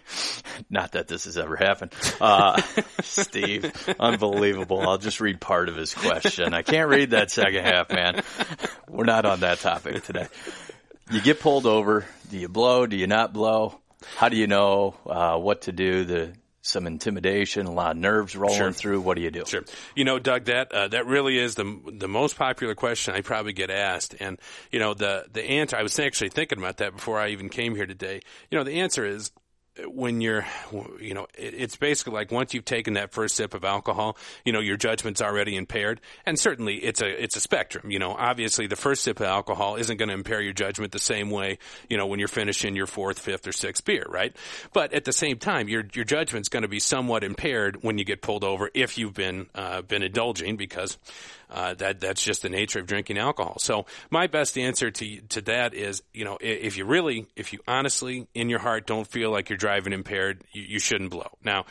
not 0.69 0.93
that 0.93 1.09
this 1.09 1.25
has 1.25 1.39
ever 1.39 1.57
happened. 1.57 1.93
Uh, 2.21 2.61
Steve, 3.03 3.73
unbelievable. 4.01 4.81
I'll 4.81 4.99
just 4.99 5.21
read 5.21 5.41
part 5.41 5.69
of 5.69 5.77
his 5.77 5.95
question. 5.95 6.55
I 6.55 6.63
can't 6.63 6.89
read 6.89 7.11
that 7.11 7.31
second 7.31 7.65
half, 7.65 7.89
man. 7.91 8.23
We're 8.89 9.05
not 9.05 9.25
on 9.25 9.41
that 9.41 9.61
topic 9.61 10.03
today. 10.05 10.27
You 11.11 11.21
get 11.21 11.41
pulled 11.41 11.67
over. 11.67 12.05
Do 12.31 12.39
you 12.39 12.49
blow? 12.49 12.87
Do 12.87 12.97
you 12.97 13.07
not 13.07 13.33
blow? 13.33 13.79
How 14.17 14.29
do 14.29 14.37
you 14.37 14.47
know 14.47 14.95
uh, 15.07 15.39
what 15.39 15.63
to 15.63 15.73
do? 15.73 16.05
The 16.05 16.33
some 16.63 16.87
intimidation, 16.87 17.67
a 17.67 17.73
lot 17.73 17.93
of 17.93 17.97
nerves 17.99 18.35
rolling 18.37 18.57
Sure. 18.57 18.73
through. 18.73 19.01
What 19.01 19.17
do 19.17 19.23
you 19.23 19.31
do? 19.31 19.45
Sure. 19.47 19.65
You 19.95 20.05
know, 20.05 20.19
Doug, 20.19 20.45
that 20.45 20.73
uh, 20.73 20.89
that 20.89 21.07
really 21.07 21.39
is 21.39 21.57
the 21.57 21.79
the 21.93 22.09
most 22.09 22.37
popular 22.37 22.75
question 22.75 23.15
I 23.15 23.21
probably 23.21 23.53
get 23.53 23.71
asked, 23.71 24.15
and 24.21 24.39
you 24.71 24.79
know 24.79 24.95
the 24.95 25.27
the 25.33 25.43
answer. 25.43 25.77
I 25.77 25.83
was 25.83 25.99
actually 25.99 26.31
thinking 26.31 26.59
about 26.59 26.79
that 26.79 26.95
before 26.95 27.19
I 27.19 27.29
even 27.31 27.49
came 27.49 27.75
here 27.75 27.87
today. 27.87 28.21
You 28.51 28.59
know, 28.59 28.65
the 28.65 28.81
answer 28.81 29.05
is 29.05 29.33
when 29.87 30.21
you're, 30.21 30.47
you 31.01 31.15
know, 31.15 31.27
it's 31.35 31.77
basically 31.77 32.13
like 32.13 32.31
once 32.31 32.53
you've 32.53 32.65
taken 32.65 32.95
that 32.95 33.13
first 33.13 33.37
sip 33.37 33.55
of 33.55 33.65
alcohol, 33.65 34.17
you 34.45 34.53
know, 34.53 34.61
your 34.61 34.77
judgment's 34.77 35.23
already 35.23 35.57
impaired. 35.57 36.01
And 36.27 36.39
certainly 36.39 36.77
it's 36.77 37.01
a, 37.01 37.23
it's 37.23 37.37
a 37.37 37.41
spectrum. 37.41 37.91
You 37.91 37.99
know, 37.99 38.13
obviously 38.13 38.67
the 38.67 38.77
first 38.77 39.03
sip 39.03 39.21
of 39.21 39.27
alcohol 39.27 39.77
isn't 39.77 39.97
going 39.97 40.09
to 40.09 40.15
impair 40.15 40.41
your 40.43 40.53
judgment 40.53 40.93
the 40.93 40.99
same 40.99 41.31
way, 41.31 41.59
you 41.89 41.97
know, 41.97 42.07
when 42.07 42.19
you're 42.19 42.29
finishing 42.29 42.77
your 42.77 42.87
fourth, 42.87 43.19
fifth, 43.19 43.47
or 43.47 43.53
sixth 43.53 43.85
beer, 43.85 44.05
right? 44.09 44.37
But 44.73 44.93
at 44.93 45.05
the 45.05 45.13
same 45.13 45.39
time, 45.39 45.69
your, 45.69 45.85
your 45.95 46.05
judgment's 46.05 46.49
going 46.51 46.63
to 46.63 46.69
be 46.69 46.81
somewhat 46.81 47.25
impaired 47.25 47.83
when 47.83 47.97
you 47.97 48.05
get 48.05 48.21
pulled 48.21 48.45
over 48.45 48.71
if 48.75 48.99
you've 48.99 49.15
been, 49.15 49.47
uh, 49.55 49.83
been 49.83 50.03
indulging 50.03 50.57
because, 50.57 50.99
uh, 51.53 51.75
that 51.75 52.01
that's 52.01 52.23
just 52.23 52.43
the 52.43 52.49
nature 52.49 52.79
of 52.79 52.87
drinking 52.87 53.19
alcohol. 53.19 53.57
So 53.59 53.87
my 54.11 54.27
best 54.27 54.57
answer 54.57 54.91
to 54.91 55.21
to 55.21 55.43
that 55.43 55.75
is, 55.75 56.03
you 56.13 56.25
know, 56.25 56.39
if 56.41 56.77
you 56.77 56.85
really, 56.85 57.27
if 57.37 57.53
you 57.53 57.61
honestly 57.69 58.27
in 58.35 58.49
your 58.49 58.59
heart 58.59 58.87
don't 58.87 59.07
feel 59.07 59.31
like 59.31 59.51
you're 59.51 59.59
driving 59.59 59.93
impaired, 59.93 60.43
you, 60.53 60.63
you 60.63 60.79
shouldn't 60.79 61.11
blow. 61.11 61.29
Now, 61.45 61.67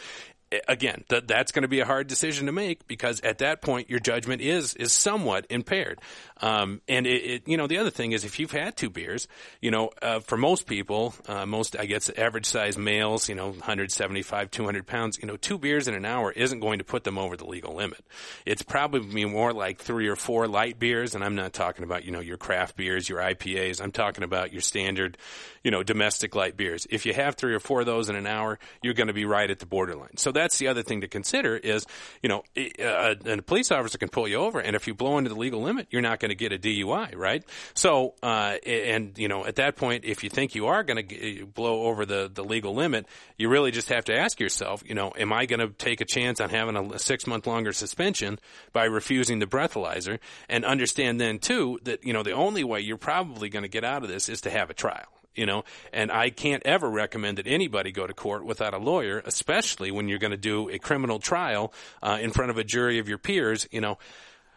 again, 0.67 1.03
th- 1.09 1.23
that's 1.27 1.51
going 1.51 1.63
to 1.63 1.67
be 1.67 1.79
a 1.79 1.85
hard 1.85 2.07
decision 2.07 2.45
to 2.45 2.51
make 2.51 2.87
because 2.87 3.21
at 3.21 3.39
that 3.39 3.61
point 3.61 3.89
your 3.89 3.99
judgment 3.99 4.41
is 4.41 4.73
is 4.75 4.93
somewhat 4.93 5.47
impaired. 5.49 5.99
Um, 6.41 6.81
and 6.87 7.05
it, 7.05 7.23
it, 7.23 7.47
you 7.47 7.55
know, 7.55 7.67
the 7.67 7.77
other 7.77 7.91
thing 7.91 8.11
is 8.11 8.25
if 8.25 8.39
you've 8.39 8.51
had 8.51 8.75
two 8.75 8.89
beers, 8.89 9.27
you 9.61 9.71
know, 9.71 9.91
uh, 10.01 10.19
for 10.19 10.37
most 10.37 10.65
people, 10.65 11.13
uh, 11.27 11.45
most 11.45 11.77
I 11.77 11.85
guess 11.85 12.09
average 12.09 12.45
size 12.45 12.77
males, 12.77 13.29
you 13.29 13.35
know, 13.35 13.49
175, 13.49 14.49
200 14.49 14.87
pounds, 14.87 15.19
you 15.21 15.27
know, 15.27 15.37
two 15.37 15.57
beers 15.57 15.87
in 15.87 15.93
an 15.93 16.05
hour 16.05 16.31
isn't 16.31 16.59
going 16.59 16.79
to 16.79 16.83
put 16.83 17.03
them 17.03 17.17
over 17.17 17.37
the 17.37 17.45
legal 17.45 17.75
limit. 17.75 18.03
It's 18.45 18.63
probably 18.63 19.25
more 19.25 19.53
like 19.53 19.79
three 19.79 20.07
or 20.07 20.15
four 20.15 20.47
light 20.47 20.79
beers, 20.79 21.15
and 21.15 21.23
I'm 21.23 21.35
not 21.35 21.53
talking 21.53 21.83
about 21.83 22.05
you 22.05 22.11
know 22.11 22.19
your 22.19 22.37
craft 22.37 22.75
beers, 22.75 23.07
your 23.07 23.19
IPAs. 23.19 23.81
I'm 23.81 23.91
talking 23.91 24.23
about 24.23 24.51
your 24.51 24.61
standard, 24.61 25.17
you 25.63 25.71
know, 25.71 25.83
domestic 25.83 26.35
light 26.35 26.57
beers. 26.57 26.87
If 26.89 27.05
you 27.05 27.13
have 27.13 27.35
three 27.35 27.53
or 27.53 27.59
four 27.59 27.81
of 27.81 27.85
those 27.85 28.09
in 28.09 28.15
an 28.15 28.27
hour, 28.27 28.59
you're 28.81 28.93
going 28.93 29.07
to 29.07 29.13
be 29.13 29.25
right 29.25 29.49
at 29.49 29.59
the 29.59 29.65
borderline. 29.65 30.17
So 30.17 30.31
that's 30.31 30.57
the 30.57 30.67
other 30.67 30.81
thing 30.81 31.01
to 31.01 31.07
consider 31.07 31.55
is, 31.55 31.85
you 32.23 32.29
know, 32.29 32.43
uh, 32.57 33.15
and 33.25 33.39
a 33.39 33.43
police 33.43 33.71
officer 33.71 33.97
can 33.97 34.09
pull 34.09 34.27
you 34.27 34.37
over, 34.37 34.59
and 34.59 34.75
if 34.75 34.87
you 34.87 34.93
blow 34.93 35.17
into 35.17 35.29
the 35.29 35.39
legal 35.39 35.61
limit, 35.61 35.87
you're 35.91 36.01
not 36.01 36.19
going 36.19 36.30
to 36.31 36.35
get 36.35 36.51
a 36.51 36.57
DUI, 36.57 37.15
right? 37.15 37.43
So, 37.73 38.15
uh, 38.23 38.57
and 38.65 39.17
you 39.17 39.27
know, 39.27 39.45
at 39.45 39.55
that 39.55 39.75
point, 39.75 40.05
if 40.05 40.23
you 40.23 40.29
think 40.29 40.55
you 40.55 40.67
are 40.67 40.83
going 40.83 41.07
to 41.07 41.45
blow 41.45 41.83
over 41.83 42.05
the 42.05 42.29
the 42.33 42.43
legal 42.43 42.73
limit, 42.73 43.05
you 43.37 43.49
really 43.49 43.71
just 43.71 43.89
have 43.89 44.05
to 44.05 44.17
ask 44.17 44.39
yourself, 44.39 44.83
you 44.85 44.95
know, 44.95 45.11
am 45.17 45.33
I 45.33 45.45
going 45.45 45.59
to 45.59 45.69
take 45.69 46.01
a 46.01 46.05
chance 46.05 46.39
on 46.41 46.49
having 46.49 46.75
a 46.75 46.99
six 46.99 47.27
month 47.27 47.47
longer 47.47 47.73
suspension 47.73 48.39
by 48.73 48.85
refusing 48.85 49.39
the 49.39 49.47
breathalyzer, 49.47 50.19
and 50.49 50.65
understand 50.65 51.19
then 51.19 51.39
too 51.39 51.79
that 51.83 52.03
you 52.03 52.13
know 52.13 52.23
the 52.23 52.31
only 52.31 52.63
way 52.63 52.79
you're 52.79 52.97
probably 52.97 53.49
going 53.49 53.63
to 53.63 53.69
get 53.69 53.83
out 53.83 54.03
of 54.03 54.09
this 54.09 54.29
is 54.29 54.41
to 54.41 54.49
have 54.49 54.69
a 54.69 54.73
trial 54.73 55.07
you 55.35 55.45
know? 55.45 55.63
And 55.93 56.11
i 56.11 56.29
can't 56.29 56.63
ever 56.65 56.89
recommend 56.89 57.37
that 57.37 57.47
anybody 57.47 57.91
go 57.91 58.05
to 58.05 58.13
court 58.13 58.45
without 58.45 58.73
a 58.73 58.77
lawyer 58.77 59.21
especially 59.25 59.91
when 59.91 60.07
you're 60.07 60.19
going 60.19 60.31
to 60.31 60.37
do 60.37 60.69
a 60.69 60.79
criminal 60.79 61.19
trial 61.19 61.73
uh, 62.01 62.17
in 62.21 62.31
front 62.31 62.51
of 62.51 62.57
a 62.57 62.63
jury 62.63 62.99
of 62.99 63.07
your 63.07 63.17
peers 63.17 63.67
you 63.71 63.81
know 63.81 63.97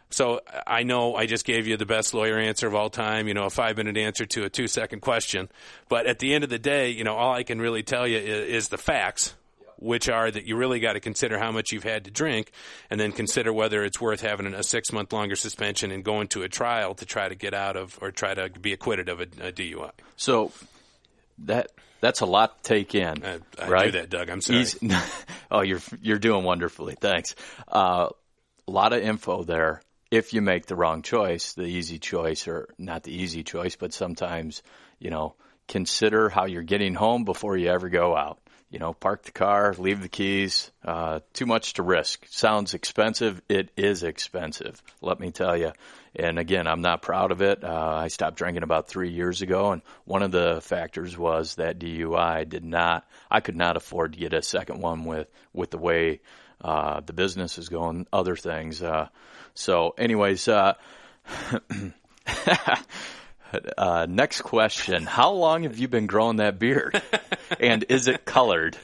so 0.09 0.41
I 0.65 0.83
know 0.83 1.15
I 1.15 1.25
just 1.25 1.45
gave 1.45 1.67
you 1.67 1.77
the 1.77 1.85
best 1.85 2.13
lawyer 2.13 2.37
answer 2.37 2.67
of 2.67 2.75
all 2.75 2.89
time, 2.89 3.27
you 3.27 3.33
know, 3.33 3.45
a 3.45 3.49
five 3.49 3.77
minute 3.77 3.97
answer 3.97 4.25
to 4.25 4.43
a 4.43 4.49
two 4.49 4.67
second 4.67 5.01
question. 5.01 5.49
But 5.89 6.05
at 6.05 6.19
the 6.19 6.33
end 6.33 6.43
of 6.43 6.49
the 6.49 6.59
day, 6.59 6.89
you 6.89 7.03
know, 7.03 7.15
all 7.15 7.33
I 7.33 7.43
can 7.43 7.59
really 7.59 7.83
tell 7.83 8.07
you 8.07 8.17
is, 8.17 8.63
is 8.63 8.69
the 8.69 8.77
facts, 8.77 9.33
which 9.77 10.07
are 10.07 10.29
that 10.29 10.45
you 10.45 10.55
really 10.55 10.79
got 10.79 10.93
to 10.93 10.99
consider 10.99 11.37
how 11.37 11.51
much 11.51 11.71
you've 11.71 11.83
had 11.83 12.05
to 12.05 12.11
drink 12.11 12.51
and 12.89 12.99
then 12.99 13.11
consider 13.11 13.51
whether 13.51 13.83
it's 13.83 13.99
worth 13.99 14.21
having 14.21 14.53
a 14.53 14.63
six 14.63 14.91
month 14.91 15.11
longer 15.11 15.35
suspension 15.35 15.91
and 15.91 16.03
going 16.03 16.27
to 16.29 16.43
a 16.43 16.49
trial 16.49 16.93
to 16.95 17.05
try 17.05 17.27
to 17.27 17.35
get 17.35 17.53
out 17.53 17.75
of 17.75 17.97
or 18.01 18.11
try 18.11 18.33
to 18.33 18.49
be 18.49 18.73
acquitted 18.73 19.09
of 19.09 19.19
a, 19.19 19.23
a 19.23 19.51
DUI. 19.51 19.91
So 20.15 20.51
that 21.39 21.71
that's 21.99 22.21
a 22.21 22.25
lot 22.25 22.63
to 22.63 22.69
take 22.75 22.93
in, 22.95 23.23
I, 23.25 23.39
I 23.59 23.67
right? 23.67 23.85
knew 23.85 23.91
that, 23.99 24.09
Doug. 24.09 24.29
I'm 24.29 24.41
sorry. 24.41 24.59
Easy- 24.59 24.89
oh, 25.51 25.61
you're 25.61 25.81
you're 26.01 26.19
doing 26.19 26.43
wonderfully. 26.43 26.95
Thanks. 26.99 27.35
Uh, 27.67 28.09
a 28.67 28.71
lot 28.71 28.93
of 28.93 29.01
info 29.01 29.43
there. 29.43 29.81
If 30.15 30.33
you 30.33 30.41
make 30.41 30.65
the 30.65 30.77
wrong 30.77 31.01
choice, 31.01 31.55
the 31.55 31.65
easy 31.65 31.99
choice, 31.99 32.47
or 32.47 32.69
not 32.77 33.03
the 33.03 33.11
easy 33.11 33.43
choice, 33.43 33.75
but 33.75 33.91
sometimes 33.91 34.63
you 34.97 35.09
know 35.09 35.35
consider 35.67 36.29
how 36.29 36.45
you're 36.45 36.63
getting 36.63 36.93
home 36.93 37.25
before 37.25 37.57
you 37.57 37.67
ever 37.67 37.89
go 37.89 38.15
out. 38.15 38.39
You 38.69 38.79
know, 38.79 38.93
park 38.93 39.23
the 39.23 39.33
car, 39.33 39.75
leave 39.77 40.01
the 40.01 40.07
keys. 40.07 40.71
Uh, 40.85 41.19
too 41.33 41.45
much 41.45 41.73
to 41.73 41.83
risk. 41.83 42.25
Sounds 42.29 42.73
expensive. 42.73 43.41
It 43.49 43.71
is 43.75 44.03
expensive. 44.03 44.81
Let 45.01 45.19
me 45.19 45.31
tell 45.31 45.57
you. 45.57 45.73
And 46.15 46.39
again, 46.39 46.65
I'm 46.65 46.81
not 46.81 47.01
proud 47.01 47.33
of 47.33 47.41
it. 47.41 47.65
Uh, 47.65 47.95
I 47.95 48.07
stopped 48.07 48.37
drinking 48.37 48.63
about 48.63 48.87
three 48.87 49.11
years 49.11 49.41
ago, 49.41 49.73
and 49.73 49.81
one 50.05 50.23
of 50.23 50.31
the 50.31 50.61
factors 50.61 51.17
was 51.17 51.55
that 51.55 51.77
DUI 51.77 52.47
did 52.47 52.63
not. 52.63 53.05
I 53.29 53.41
could 53.41 53.57
not 53.57 53.75
afford 53.75 54.13
to 54.13 54.19
get 54.19 54.31
a 54.31 54.41
second 54.41 54.79
one 54.79 55.03
with 55.03 55.27
with 55.51 55.71
the 55.71 55.77
way 55.77 56.21
uh, 56.61 57.01
the 57.01 57.13
business 57.13 57.57
is 57.57 57.69
going, 57.69 58.07
other 58.13 58.35
things. 58.35 58.81
Uh, 58.81 59.09
so, 59.55 59.95
anyways, 59.97 60.47
uh, 60.47 60.73
uh, 63.77 64.05
next 64.07 64.41
question: 64.41 65.03
How 65.05 65.31
long 65.31 65.63
have 65.63 65.79
you 65.79 65.87
been 65.87 66.07
growing 66.07 66.37
that 66.37 66.59
beard, 66.59 67.01
and 67.59 67.85
is 67.89 68.07
it 68.07 68.25
colored? 68.25 68.77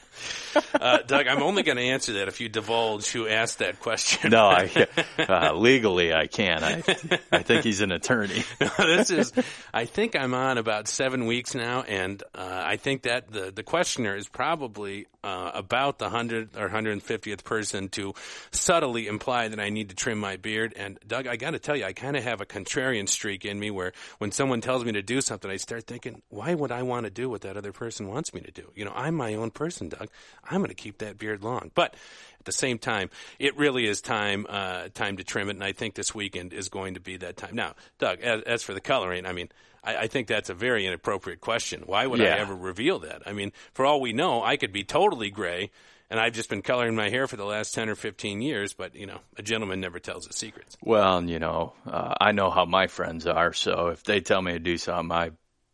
Uh, 0.74 0.98
Doug, 0.98 1.28
I'm 1.28 1.42
only 1.42 1.62
going 1.62 1.76
to 1.76 1.82
answer 1.82 2.14
that 2.14 2.28
if 2.28 2.40
you 2.40 2.48
divulge 2.48 3.10
who 3.10 3.28
asked 3.28 3.58
that 3.60 3.78
question. 3.78 4.30
No, 4.30 4.46
I 4.46 4.88
uh, 5.18 5.54
legally 5.54 6.12
I 6.12 6.26
can. 6.26 6.64
I 6.64 6.82
I 7.30 7.42
think 7.42 7.62
he's 7.62 7.80
an 7.80 7.92
attorney. 7.92 8.42
this 8.78 9.10
is, 9.10 9.32
I 9.72 9.84
think 9.84 10.16
I'm 10.16 10.34
on 10.34 10.58
about 10.58 10.88
seven 10.88 11.26
weeks 11.26 11.54
now, 11.54 11.82
and 11.82 12.22
uh, 12.34 12.62
I 12.64 12.76
think 12.76 13.02
that 13.02 13.30
the 13.30 13.52
the 13.52 13.62
questioner 13.62 14.16
is 14.16 14.28
probably 14.28 15.06
uh, 15.22 15.52
about 15.54 15.98
the 15.98 16.08
hundred 16.08 16.56
or 16.56 16.68
hundred 16.68 17.00
fiftieth 17.02 17.44
person 17.44 17.88
to 17.90 18.14
subtly 18.50 19.06
imply 19.06 19.48
that 19.48 19.60
I 19.60 19.68
need 19.70 19.90
to 19.90 19.94
trim 19.94 20.18
my 20.18 20.36
beard. 20.36 20.74
And 20.76 20.98
Doug, 21.06 21.26
I 21.26 21.36
got 21.36 21.52
to 21.52 21.58
tell 21.58 21.76
you, 21.76 21.84
I 21.84 21.92
kind 21.92 22.16
of 22.16 22.24
have 22.24 22.40
a 22.40 22.46
contrarian 22.46 23.08
streak 23.08 23.44
in 23.44 23.58
me 23.58 23.70
where 23.70 23.92
when 24.18 24.32
someone 24.32 24.60
tells 24.60 24.84
me 24.84 24.92
to 24.92 25.02
do 25.02 25.20
something, 25.20 25.50
I 25.50 25.56
start 25.56 25.86
thinking, 25.86 26.22
why 26.28 26.54
would 26.54 26.72
I 26.72 26.82
want 26.82 27.04
to 27.04 27.10
do 27.10 27.28
what 27.30 27.42
that 27.42 27.56
other 27.56 27.72
person 27.72 28.08
wants 28.08 28.34
me 28.34 28.40
to 28.40 28.50
do? 28.50 28.70
You 28.74 28.84
know, 28.84 28.92
I'm 28.94 29.14
my 29.14 29.34
own 29.34 29.50
person, 29.50 29.88
Doug. 29.90 30.01
I'm 30.44 30.58
going 30.58 30.68
to 30.68 30.74
keep 30.74 30.98
that 30.98 31.18
beard 31.18 31.42
long, 31.42 31.70
but 31.74 31.94
at 32.38 32.46
the 32.46 32.52
same 32.52 32.78
time, 32.78 33.08
it 33.38 33.56
really 33.56 33.86
is 33.86 34.00
time 34.00 34.46
uh, 34.48 34.88
time 34.94 35.16
to 35.18 35.24
trim 35.24 35.48
it, 35.48 35.52
and 35.52 35.64
I 35.64 35.72
think 35.72 35.94
this 35.94 36.12
weekend 36.14 36.52
is 36.52 36.68
going 36.68 36.94
to 36.94 37.00
be 37.00 37.16
that 37.18 37.36
time. 37.36 37.54
Now, 37.54 37.74
Doug, 37.98 38.20
as, 38.20 38.42
as 38.42 38.62
for 38.62 38.74
the 38.74 38.80
coloring, 38.80 39.26
I 39.26 39.32
mean, 39.32 39.48
I, 39.84 39.96
I 39.96 40.06
think 40.08 40.26
that's 40.26 40.50
a 40.50 40.54
very 40.54 40.86
inappropriate 40.86 41.40
question. 41.40 41.82
Why 41.86 42.06
would 42.06 42.20
I 42.20 42.38
ever 42.38 42.54
reveal 42.54 43.00
that? 43.00 43.22
I 43.26 43.32
mean, 43.32 43.52
for 43.74 43.86
all 43.86 44.00
we 44.00 44.12
know, 44.12 44.42
I 44.42 44.56
could 44.56 44.72
be 44.72 44.84
totally 44.84 45.30
gray, 45.30 45.70
and 46.10 46.18
I've 46.18 46.32
just 46.32 46.50
been 46.50 46.62
coloring 46.62 46.96
my 46.96 47.10
hair 47.10 47.26
for 47.28 47.36
the 47.36 47.44
last 47.44 47.74
ten 47.74 47.88
or 47.88 47.94
fifteen 47.94 48.42
years. 48.42 48.74
But 48.74 48.94
you 48.96 49.06
know, 49.06 49.20
a 49.36 49.42
gentleman 49.42 49.80
never 49.80 50.00
tells 50.00 50.26
his 50.26 50.36
secrets. 50.36 50.76
Well, 50.82 51.22
you 51.24 51.38
know, 51.38 51.74
uh, 51.86 52.14
I 52.20 52.32
know 52.32 52.50
how 52.50 52.64
my 52.64 52.88
friends 52.88 53.26
are, 53.26 53.52
so 53.52 53.88
if 53.88 54.02
they 54.02 54.20
tell 54.20 54.42
me 54.42 54.52
to 54.52 54.58
do 54.58 54.78
something, 54.78 55.16
I 55.16 55.30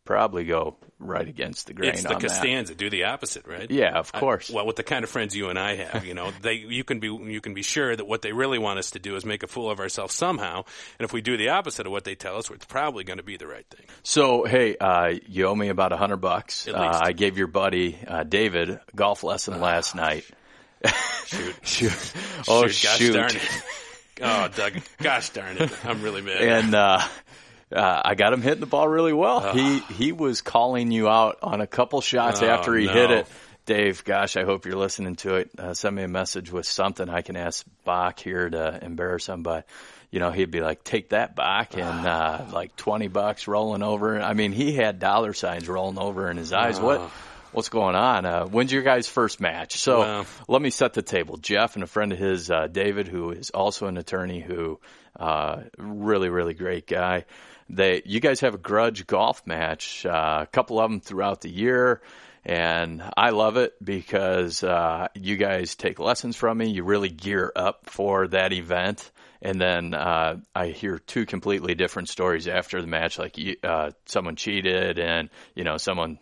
probably 0.09 0.43
go 0.43 0.75
right 0.97 1.27
against 1.27 1.67
the 1.67 1.73
grain 1.73 1.91
It's 1.91 2.01
the 2.01 2.09
on 2.15 2.19
that. 2.19 2.27
Costanza. 2.27 2.73
Do 2.73 2.89
the 2.89 3.03
opposite, 3.03 3.45
right? 3.45 3.69
Yeah, 3.69 3.97
of 3.99 4.09
I- 4.11 4.19
course. 4.19 4.49
well, 4.49 4.65
with 4.65 4.75
the 4.75 4.83
kind 4.83 5.03
of 5.03 5.09
friends 5.11 5.35
you 5.35 5.49
and 5.49 5.59
I 5.59 5.75
have, 5.75 6.03
you 6.03 6.15
know, 6.15 6.31
they 6.41 6.53
you 6.55 6.83
can 6.83 6.99
be 6.99 7.07
you 7.07 7.39
can 7.41 7.53
be 7.53 7.61
sure 7.61 7.95
that 7.95 8.05
what 8.07 8.23
they 8.23 8.31
really 8.33 8.57
want 8.57 8.79
us 8.79 8.89
to 8.91 8.99
do 8.99 9.15
is 9.15 9.23
make 9.23 9.43
a 9.43 9.47
fool 9.47 9.69
of 9.69 9.79
ourselves 9.79 10.15
somehow, 10.15 10.63
and 10.97 11.05
if 11.05 11.13
we 11.13 11.21
do 11.21 11.37
the 11.37 11.49
opposite 11.49 11.85
of 11.85 11.91
what 11.91 12.05
they 12.05 12.15
tell 12.15 12.37
us, 12.37 12.49
it's 12.49 12.65
probably 12.65 13.03
going 13.03 13.17
to 13.17 13.23
be 13.23 13.37
the 13.37 13.45
right 13.45 13.67
thing. 13.69 13.85
So, 14.01 14.45
hey, 14.45 14.75
uh, 14.77 15.13
you 15.27 15.45
owe 15.45 15.55
me 15.55 15.69
about 15.69 15.91
a 15.93 15.97
hundred 15.97 16.17
bucks. 16.17 16.67
At 16.67 16.73
Uh. 16.73 16.99
I 17.03 17.11
gave 17.11 17.37
your 17.37 17.47
buddy 17.47 17.97
uh, 18.07 18.23
David 18.23 18.71
a 18.71 18.81
golf 18.95 19.23
lesson 19.23 19.61
last 19.61 19.93
night. 19.95 20.25
Shoot, 21.25 21.55
Shoot. 21.63 22.13
Oh, 22.47 22.67
shoot, 22.67 22.87
gosh 22.87 22.97
shoot. 22.97 23.13
darn 23.13 23.35
it! 23.35 23.63
Oh, 24.21 24.47
Doug, 24.53 24.73
gosh 25.01 25.29
darn 25.29 25.57
it! 25.57 25.71
I'm 25.85 26.01
really 26.01 26.21
mad. 26.21 26.41
and 26.41 26.73
uh, 26.75 26.99
uh, 27.75 28.01
I 28.05 28.15
got 28.15 28.33
him 28.33 28.41
hitting 28.41 28.59
the 28.59 28.65
ball 28.65 28.87
really 28.87 29.13
well. 29.13 29.53
He 29.53 29.79
he 29.79 30.11
was 30.11 30.41
calling 30.41 30.91
you 30.91 31.07
out 31.09 31.39
on 31.43 31.61
a 31.61 31.67
couple 31.67 32.01
shots 32.01 32.41
Oh, 32.41 32.47
after 32.47 32.75
he 32.75 32.85
no. 32.87 32.93
hit 32.93 33.11
it. 33.11 33.27
Dave, 33.65 34.03
gosh, 34.03 34.35
I 34.35 34.45
hope 34.45 34.65
you're 34.65 34.75
listening 34.77 35.15
to 35.17 35.35
it. 35.35 35.51
Uh, 35.57 35.75
send 35.75 35.95
me 35.95 36.01
a 36.01 36.07
message 36.07 36.51
with 36.51 36.65
something 36.65 37.07
I 37.07 37.21
can 37.21 37.35
ask 37.35 37.63
Bach 37.85 38.19
here 38.19 38.49
to 38.49 38.79
embarrass 38.83 39.27
him. 39.29 39.43
But 39.43 39.67
you 40.09 40.19
know, 40.19 40.31
he'd 40.31 40.49
be 40.49 40.59
like, 40.61 40.83
"Take 40.83 41.09
that, 41.09 41.35
Bach," 41.35 41.77
and 41.77 42.07
uh, 42.07 42.45
like 42.51 42.75
twenty 42.75 43.07
bucks 43.09 43.47
rolling 43.47 43.83
over. 43.83 44.19
I 44.19 44.33
mean, 44.33 44.51
he 44.53 44.73
had 44.73 44.97
dollar 44.97 45.33
signs 45.33 45.67
rolling 45.69 45.99
over 45.99 46.31
in 46.31 46.37
his 46.37 46.51
eyes. 46.51 46.79
What? 46.79 47.01
What's 47.51 47.69
going 47.69 47.95
on? 47.95 48.25
Uh, 48.27 48.45
when's 48.45 48.71
your 48.71 48.83
guys' 48.83 49.07
first 49.07 49.41
match? 49.41 49.77
So 49.79 49.99
Well- 50.01 50.25
let 50.47 50.61
me 50.61 50.69
set 50.69 50.93
the 50.93 51.01
table. 51.01 51.37
Jeff 51.37 51.73
and 51.75 51.83
a 51.83 51.87
friend 51.87 52.11
of 52.11 52.19
his, 52.19 52.51
uh, 52.51 52.67
David, 52.67 53.07
who 53.07 53.31
is 53.31 53.49
also 53.49 53.87
an 53.87 53.97
attorney, 53.97 54.39
who 54.39 54.79
uh, 55.19 55.61
really, 55.79 56.29
really 56.29 56.53
great 56.53 56.85
guy. 56.85 57.25
They, 57.69 58.01
you 58.05 58.19
guys 58.19 58.39
have 58.39 58.55
a 58.55 58.59
grudge 58.59 59.05
golf 59.05 59.45
match, 59.45 60.05
uh, 60.05 60.39
a 60.43 60.47
couple 60.47 60.79
of 60.79 60.89
them 60.89 60.99
throughout 60.99 61.41
the 61.41 61.49
year, 61.49 62.01
and 62.43 63.03
I 63.15 63.29
love 63.29 63.57
it 63.57 63.73
because 63.83 64.63
uh, 64.63 65.09
you 65.13 65.37
guys 65.37 65.75
take 65.75 65.99
lessons 65.99 66.35
from 66.35 66.57
me. 66.57 66.69
You 66.71 66.83
really 66.83 67.09
gear 67.09 67.51
up 67.55 67.89
for 67.89 68.27
that 68.29 68.53
event, 68.53 69.11
and 69.41 69.61
then 69.61 69.93
uh, 69.93 70.37
I 70.55 70.67
hear 70.67 70.97
two 70.97 71.25
completely 71.25 71.75
different 71.75 72.09
stories 72.09 72.47
after 72.47 72.81
the 72.81 72.87
match, 72.87 73.19
like 73.19 73.37
uh, 73.63 73.91
someone 74.05 74.35
cheated, 74.35 74.97
and 74.97 75.29
you 75.53 75.63
know 75.63 75.77
someone, 75.77 76.17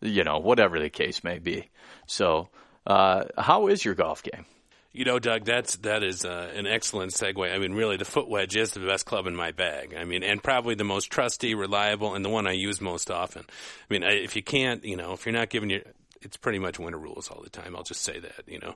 you 0.00 0.22
know 0.22 0.38
whatever 0.38 0.78
the 0.78 0.90
case 0.90 1.24
may 1.24 1.38
be. 1.38 1.68
So, 2.06 2.48
uh, 2.86 3.24
how 3.36 3.66
is 3.66 3.84
your 3.84 3.94
golf 3.94 4.22
game? 4.22 4.44
You 4.92 5.06
know, 5.06 5.18
Doug, 5.18 5.44
that's 5.44 5.76
that 5.76 6.02
is 6.02 6.24
uh, 6.24 6.52
an 6.54 6.66
excellent 6.66 7.12
segue. 7.12 7.50
I 7.50 7.58
mean, 7.58 7.72
really, 7.72 7.96
the 7.96 8.04
foot 8.04 8.28
wedge 8.28 8.56
is 8.56 8.72
the 8.72 8.80
best 8.80 9.06
club 9.06 9.26
in 9.26 9.34
my 9.34 9.50
bag. 9.50 9.94
I 9.98 10.04
mean, 10.04 10.22
and 10.22 10.42
probably 10.42 10.74
the 10.74 10.84
most 10.84 11.10
trusty, 11.10 11.54
reliable, 11.54 12.14
and 12.14 12.22
the 12.22 12.28
one 12.28 12.46
I 12.46 12.52
use 12.52 12.80
most 12.80 13.10
often. 13.10 13.44
I 13.48 13.92
mean, 13.92 14.02
if 14.02 14.36
you 14.36 14.42
can't, 14.42 14.84
you 14.84 14.96
know, 14.96 15.14
if 15.14 15.24
you're 15.24 15.32
not 15.32 15.48
giving 15.48 15.70
your, 15.70 15.80
it's 16.20 16.36
pretty 16.36 16.58
much 16.58 16.78
winter 16.78 16.98
rules 16.98 17.28
all 17.28 17.42
the 17.42 17.48
time. 17.48 17.74
I'll 17.74 17.82
just 17.82 18.02
say 18.02 18.18
that, 18.18 18.42
you 18.46 18.58
know, 18.58 18.74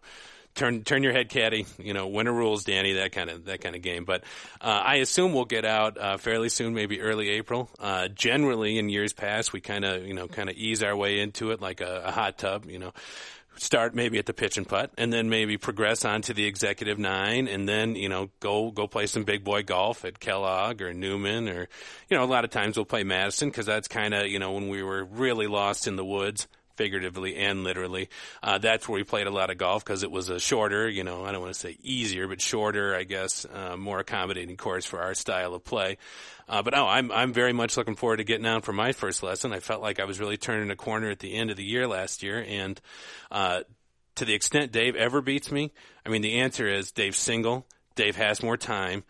turn 0.56 0.82
turn 0.82 1.02
your 1.02 1.12
head, 1.12 1.28
caddy. 1.28 1.66
You 1.78 1.94
know, 1.94 2.08
winter 2.08 2.32
rules, 2.32 2.64
Danny. 2.64 2.94
That 2.94 3.12
kind 3.12 3.30
of 3.30 3.44
that 3.44 3.60
kind 3.60 3.76
of 3.76 3.82
game. 3.82 4.04
But 4.04 4.24
uh, 4.60 4.82
I 4.84 4.96
assume 4.96 5.32
we'll 5.32 5.44
get 5.44 5.64
out 5.64 5.98
uh, 5.98 6.16
fairly 6.16 6.48
soon, 6.48 6.74
maybe 6.74 7.00
early 7.00 7.28
April. 7.30 7.70
Uh, 7.78 8.08
generally, 8.08 8.78
in 8.78 8.88
years 8.88 9.12
past, 9.12 9.52
we 9.52 9.60
kind 9.60 9.84
of 9.84 10.04
you 10.06 10.14
know 10.14 10.26
kind 10.26 10.48
of 10.48 10.56
ease 10.56 10.82
our 10.82 10.96
way 10.96 11.20
into 11.20 11.52
it 11.52 11.60
like 11.60 11.80
a, 11.80 12.04
a 12.06 12.10
hot 12.10 12.38
tub. 12.38 12.64
You 12.68 12.78
know, 12.80 12.92
start 13.58 13.94
maybe 13.94 14.18
at 14.18 14.26
the 14.26 14.34
pitch 14.34 14.56
and 14.58 14.68
putt 14.68 14.90
and 14.98 15.12
then 15.12 15.28
maybe 15.28 15.56
progress 15.56 16.04
on 16.04 16.22
to 16.22 16.34
the 16.34 16.44
executive 16.44 16.98
nine 16.98 17.48
and 17.48 17.68
then, 17.68 17.94
you 17.96 18.08
know, 18.08 18.30
go, 18.40 18.70
go 18.70 18.86
play 18.86 19.06
some 19.06 19.24
big 19.24 19.44
boy 19.44 19.62
golf 19.62 20.04
at 20.04 20.20
Kellogg 20.20 20.82
or 20.82 20.92
Newman 20.92 21.48
or, 21.48 21.68
you 22.08 22.16
know, 22.16 22.24
a 22.24 22.26
lot 22.26 22.44
of 22.44 22.50
times 22.50 22.76
we'll 22.76 22.84
play 22.84 23.04
Madison 23.04 23.48
because 23.48 23.66
that's 23.66 23.88
kind 23.88 24.14
of, 24.14 24.26
you 24.26 24.38
know, 24.38 24.52
when 24.52 24.68
we 24.68 24.82
were 24.82 25.04
really 25.04 25.46
lost 25.46 25.86
in 25.86 25.96
the 25.96 26.04
woods 26.04 26.46
figuratively 26.76 27.36
and 27.36 27.64
literally. 27.64 28.08
Uh, 28.42 28.58
that's 28.58 28.88
where 28.88 28.96
we 28.96 29.04
played 29.04 29.26
a 29.26 29.30
lot 29.30 29.50
of 29.50 29.58
golf 29.58 29.84
because 29.84 30.02
it 30.02 30.10
was 30.10 30.28
a 30.28 30.38
shorter, 30.38 30.88
you 30.88 31.04
know, 31.04 31.24
I 31.24 31.32
don't 31.32 31.40
want 31.40 31.54
to 31.54 31.60
say 31.60 31.76
easier, 31.82 32.28
but 32.28 32.40
shorter, 32.40 32.94
I 32.94 33.04
guess, 33.04 33.46
uh, 33.52 33.76
more 33.76 33.98
accommodating 33.98 34.56
course 34.56 34.84
for 34.84 35.00
our 35.00 35.14
style 35.14 35.54
of 35.54 35.64
play. 35.64 35.98
Uh, 36.48 36.62
but 36.62 36.76
oh, 36.76 36.86
I'm 36.86 37.10
I'm 37.10 37.32
very 37.32 37.52
much 37.52 37.76
looking 37.76 37.96
forward 37.96 38.18
to 38.18 38.24
getting 38.24 38.46
out 38.46 38.64
for 38.64 38.72
my 38.72 38.92
first 38.92 39.22
lesson. 39.22 39.52
I 39.52 39.60
felt 39.60 39.82
like 39.82 39.98
I 39.98 40.04
was 40.04 40.20
really 40.20 40.36
turning 40.36 40.70
a 40.70 40.76
corner 40.76 41.10
at 41.10 41.18
the 41.18 41.34
end 41.34 41.50
of 41.50 41.56
the 41.56 41.64
year 41.64 41.88
last 41.88 42.22
year, 42.22 42.44
and 42.46 42.80
uh, 43.32 43.62
to 44.16 44.24
the 44.24 44.34
extent 44.34 44.70
Dave 44.70 44.94
ever 44.94 45.20
beats 45.20 45.50
me, 45.50 45.72
I 46.04 46.08
mean 46.08 46.22
the 46.22 46.38
answer 46.40 46.68
is 46.68 46.92
Dave's 46.92 47.18
single. 47.18 47.66
Dave 47.96 48.16
has 48.16 48.42
more 48.42 48.56
time. 48.56 49.02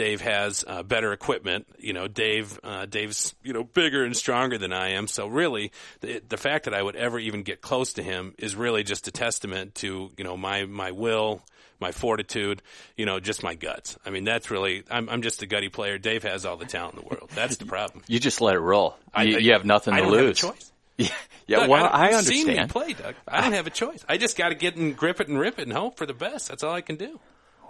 Dave 0.00 0.22
has 0.22 0.64
uh, 0.66 0.82
better 0.82 1.12
equipment. 1.12 1.66
You 1.78 1.92
know, 1.92 2.08
Dave 2.08 2.58
uh, 2.64 2.86
Dave's 2.86 3.34
you 3.42 3.52
know 3.52 3.64
bigger 3.64 4.02
and 4.02 4.16
stronger 4.16 4.56
than 4.56 4.72
I 4.72 4.92
am. 4.92 5.06
So 5.06 5.26
really, 5.26 5.72
the, 6.00 6.22
the 6.26 6.38
fact 6.38 6.64
that 6.64 6.72
I 6.72 6.82
would 6.82 6.96
ever 6.96 7.18
even 7.18 7.42
get 7.42 7.60
close 7.60 7.92
to 7.92 8.02
him 8.02 8.34
is 8.38 8.56
really 8.56 8.82
just 8.82 9.08
a 9.08 9.10
testament 9.10 9.74
to 9.76 10.10
you 10.16 10.24
know 10.24 10.38
my 10.38 10.64
my 10.64 10.92
will 10.92 11.42
my 11.80 11.92
fortitude, 11.92 12.62
you 12.96 13.04
know, 13.04 13.20
just 13.20 13.42
my 13.42 13.54
guts. 13.54 13.98
I 14.04 14.10
mean, 14.10 14.24
that's 14.24 14.50
really, 14.50 14.84
I'm, 14.90 15.08
I'm 15.08 15.22
just 15.22 15.40
a 15.40 15.46
gutty 15.46 15.70
player. 15.70 15.96
Dave 15.96 16.24
has 16.24 16.44
all 16.44 16.58
the 16.58 16.66
talent 16.66 16.96
in 16.96 17.00
the 17.00 17.06
world. 17.06 17.30
That's 17.34 17.56
the 17.56 17.64
problem. 17.64 18.02
You 18.08 18.20
just 18.20 18.42
let 18.42 18.54
it 18.54 18.60
roll. 18.60 18.96
I, 19.14 19.22
you, 19.22 19.38
you 19.38 19.52
have 19.52 19.64
nothing 19.64 19.94
to 19.94 20.06
lose. 20.06 20.38
choice. 20.38 20.72
Yeah, 20.98 21.08
yeah 21.46 21.60
Doug, 21.60 21.70
well, 21.70 21.84
I, 21.84 21.88
I 21.88 22.04
understand. 22.08 22.46
Seen 22.46 22.56
me 22.56 22.66
play, 22.66 22.92
Doug. 22.92 23.14
I 23.26 23.40
don't 23.40 23.52
have 23.52 23.66
a 23.66 23.70
choice. 23.70 24.04
I 24.06 24.18
just 24.18 24.36
got 24.36 24.50
to 24.50 24.54
get 24.54 24.76
and 24.76 24.94
grip 24.94 25.18
it 25.22 25.28
and 25.28 25.38
rip 25.38 25.58
it 25.58 25.62
and 25.62 25.72
hope 25.72 25.96
for 25.96 26.04
the 26.04 26.12
best. 26.12 26.48
That's 26.48 26.62
all 26.62 26.74
I 26.74 26.82
can 26.82 26.96
do. 26.96 27.18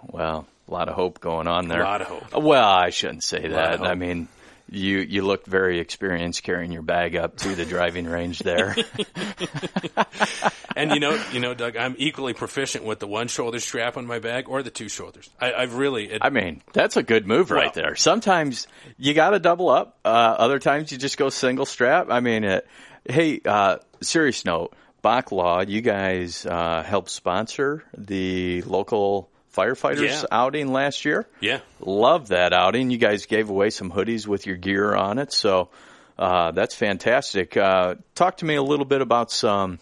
Well, 0.07 0.47
a 0.71 0.73
lot 0.73 0.89
of 0.89 0.95
hope 0.95 1.19
going 1.19 1.47
on 1.47 1.67
there. 1.67 1.81
A 1.81 1.85
lot 1.85 2.01
of 2.01 2.07
hope. 2.07 2.43
Well, 2.43 2.67
I 2.67 2.89
shouldn't 2.89 3.23
say 3.23 3.49
that. 3.49 3.81
I 3.81 3.95
mean, 3.95 4.29
you 4.69 4.99
you 4.99 5.21
looked 5.23 5.45
very 5.45 5.79
experienced 5.79 6.43
carrying 6.43 6.71
your 6.71 6.81
bag 6.81 7.15
up 7.15 7.35
to 7.37 7.55
the 7.55 7.65
driving 7.65 8.05
range 8.05 8.39
there. 8.39 8.75
and 10.75 10.91
you 10.91 10.99
know, 11.01 11.21
you 11.33 11.41
know, 11.41 11.53
Doug, 11.53 11.75
I'm 11.75 11.95
equally 11.97 12.33
proficient 12.33 12.85
with 12.85 12.99
the 12.99 13.07
one 13.07 13.27
shoulder 13.27 13.59
strap 13.59 13.97
on 13.97 14.07
my 14.07 14.19
bag 14.19 14.47
or 14.47 14.63
the 14.63 14.69
two 14.69 14.87
shoulders. 14.87 15.29
I, 15.39 15.61
have 15.61 15.75
really. 15.75 16.09
It, 16.11 16.21
I 16.23 16.29
mean, 16.29 16.61
that's 16.71 16.95
a 16.95 17.03
good 17.03 17.27
move 17.27 17.51
right 17.51 17.75
well, 17.75 17.83
there. 17.83 17.95
Sometimes 17.95 18.67
you 18.97 19.13
got 19.13 19.31
to 19.31 19.39
double 19.39 19.69
up. 19.69 19.99
Uh, 20.05 20.07
other 20.07 20.59
times 20.59 20.91
you 20.91 20.97
just 20.97 21.17
go 21.17 21.29
single 21.29 21.65
strap. 21.65 22.07
I 22.09 22.21
mean, 22.21 22.45
it, 22.45 22.67
hey, 23.03 23.41
uh, 23.43 23.79
serious 24.01 24.45
note. 24.45 24.73
Bach 25.01 25.31
Law, 25.31 25.61
you 25.61 25.81
guys 25.81 26.45
uh, 26.45 26.83
help 26.83 27.09
sponsor 27.09 27.83
the 27.97 28.61
local 28.61 29.30
firefighters 29.55 30.21
yeah. 30.21 30.23
outing 30.31 30.71
last 30.71 31.05
year. 31.05 31.27
Yeah. 31.39 31.59
Love 31.79 32.29
that 32.29 32.53
outing. 32.53 32.89
You 32.91 32.97
guys 32.97 33.25
gave 33.25 33.49
away 33.49 33.69
some 33.69 33.91
hoodies 33.91 34.27
with 34.27 34.45
your 34.45 34.57
gear 34.57 34.93
on 34.95 35.19
it. 35.19 35.33
So 35.33 35.69
uh, 36.17 36.51
that's 36.51 36.75
fantastic. 36.75 37.57
Uh, 37.57 37.95
talk 38.15 38.37
to 38.37 38.45
me 38.45 38.55
a 38.55 38.63
little 38.63 38.85
bit 38.85 39.01
about 39.01 39.31
some 39.31 39.79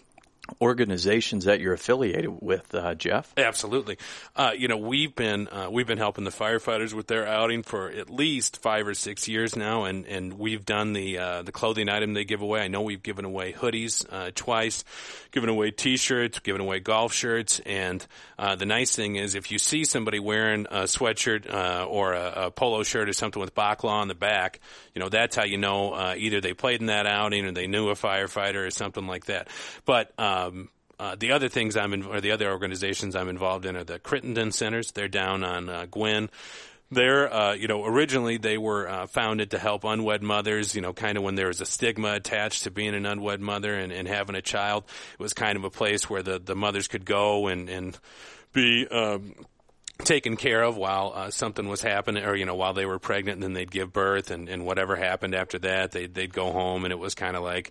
organizations 0.60 1.44
that 1.44 1.60
you're 1.60 1.72
affiliated 1.72 2.30
with, 2.40 2.74
uh, 2.74 2.94
Jeff. 2.94 3.32
Absolutely. 3.36 3.98
Uh, 4.36 4.52
you 4.56 4.68
know, 4.68 4.76
we've 4.76 5.14
been 5.14 5.48
uh, 5.48 5.68
we've 5.70 5.86
been 5.86 5.98
helping 5.98 6.24
the 6.24 6.30
firefighters 6.30 6.92
with 6.92 7.06
their 7.06 7.26
outing 7.26 7.62
for 7.62 7.90
at 7.90 8.10
least 8.10 8.62
five 8.62 8.86
or 8.86 8.94
six 8.94 9.28
years 9.28 9.56
now, 9.56 9.84
and, 9.84 10.06
and 10.06 10.34
we've 10.34 10.64
done 10.64 10.92
the 10.92 11.18
uh, 11.18 11.42
the 11.42 11.52
clothing 11.52 11.88
item 11.88 12.14
they 12.14 12.24
give 12.24 12.42
away. 12.42 12.60
I 12.60 12.68
know 12.68 12.82
we've 12.82 13.02
given 13.02 13.24
away 13.24 13.52
hoodies 13.52 14.06
uh, 14.10 14.30
twice, 14.34 14.84
given 15.30 15.48
away 15.48 15.70
T-shirts, 15.70 16.38
given 16.40 16.60
away 16.60 16.80
golf 16.80 17.12
shirts, 17.12 17.60
and 17.60 18.04
uh, 18.38 18.56
the 18.56 18.66
nice 18.66 18.94
thing 18.94 19.16
is 19.16 19.34
if 19.34 19.50
you 19.50 19.58
see 19.58 19.84
somebody 19.84 20.18
wearing 20.18 20.66
a 20.70 20.82
sweatshirt 20.82 21.52
or 21.88 22.12
a, 22.12 22.46
a, 22.46 22.50
polo 22.50 22.82
shirt 22.82 23.08
or 23.08 23.12
something 23.12 23.40
with 23.40 23.54
Bach 23.54 23.84
on 23.84 24.08
the 24.08 24.14
back, 24.14 24.60
you 24.94 25.00
know 25.00 25.08
that's 25.08 25.36
how 25.36 25.44
you 25.44 25.58
know 25.58 26.14
either 26.16 26.40
they 26.40 26.54
played 26.54 26.80
in 26.80 26.86
that 26.86 27.06
outing 27.06 27.44
or 27.44 27.52
they 27.52 27.66
knew 27.66 27.88
a 27.88 27.94
firefighter 27.94 28.66
or 28.66 28.70
something 28.70 29.06
like 29.06 29.26
that. 29.26 29.48
But 29.84 30.12
um, 30.46 30.68
uh, 30.98 31.16
the 31.18 31.32
other 31.32 31.48
things 31.48 31.76
I'm 31.76 31.94
in, 31.94 32.04
or 32.04 32.20
the 32.20 32.32
other 32.32 32.50
organizations 32.50 33.16
I'm 33.16 33.28
involved 33.28 33.64
in 33.64 33.74
are 33.76 33.84
the 33.84 33.98
Crittenton 33.98 34.52
Centers. 34.52 34.92
They're 34.92 35.08
down 35.08 35.42
on 35.44 35.68
uh, 35.68 35.86
Gwynn. 35.90 36.28
They're, 36.90 37.32
uh, 37.32 37.54
you 37.54 37.68
know, 37.68 37.86
originally 37.86 38.36
they 38.36 38.58
were 38.58 38.88
uh, 38.88 39.06
founded 39.06 39.52
to 39.52 39.58
help 39.58 39.84
unwed 39.84 40.22
mothers, 40.22 40.74
you 40.74 40.82
know, 40.82 40.92
kind 40.92 41.16
of 41.16 41.22
when 41.22 41.36
there 41.36 41.46
was 41.46 41.60
a 41.60 41.66
stigma 41.66 42.14
attached 42.14 42.64
to 42.64 42.70
being 42.70 42.94
an 42.94 43.06
unwed 43.06 43.40
mother 43.40 43.74
and, 43.74 43.92
and 43.92 44.08
having 44.08 44.34
a 44.34 44.42
child. 44.42 44.84
It 45.12 45.22
was 45.22 45.32
kind 45.32 45.56
of 45.56 45.64
a 45.64 45.70
place 45.70 46.10
where 46.10 46.22
the, 46.22 46.38
the 46.38 46.56
mothers 46.56 46.88
could 46.88 47.04
go 47.06 47.46
and, 47.46 47.70
and 47.70 47.98
be, 48.52 48.86
um, 48.88 49.34
taken 50.04 50.36
care 50.36 50.62
of 50.62 50.76
while 50.76 51.12
uh, 51.14 51.30
something 51.30 51.68
was 51.68 51.82
happening 51.82 52.24
or 52.24 52.34
you 52.34 52.46
know 52.46 52.54
while 52.54 52.72
they 52.72 52.86
were 52.86 52.98
pregnant 52.98 53.36
and 53.36 53.42
then 53.42 53.52
they'd 53.52 53.70
give 53.70 53.92
birth 53.92 54.30
and, 54.30 54.48
and 54.48 54.64
whatever 54.64 54.96
happened 54.96 55.34
after 55.34 55.58
that 55.58 55.92
they'd, 55.92 56.14
they'd 56.14 56.32
go 56.32 56.50
home 56.52 56.86
and 56.86 56.92
it 56.92 56.98
was 56.98 57.14
kind 57.14 57.36
of 57.36 57.42
like 57.42 57.70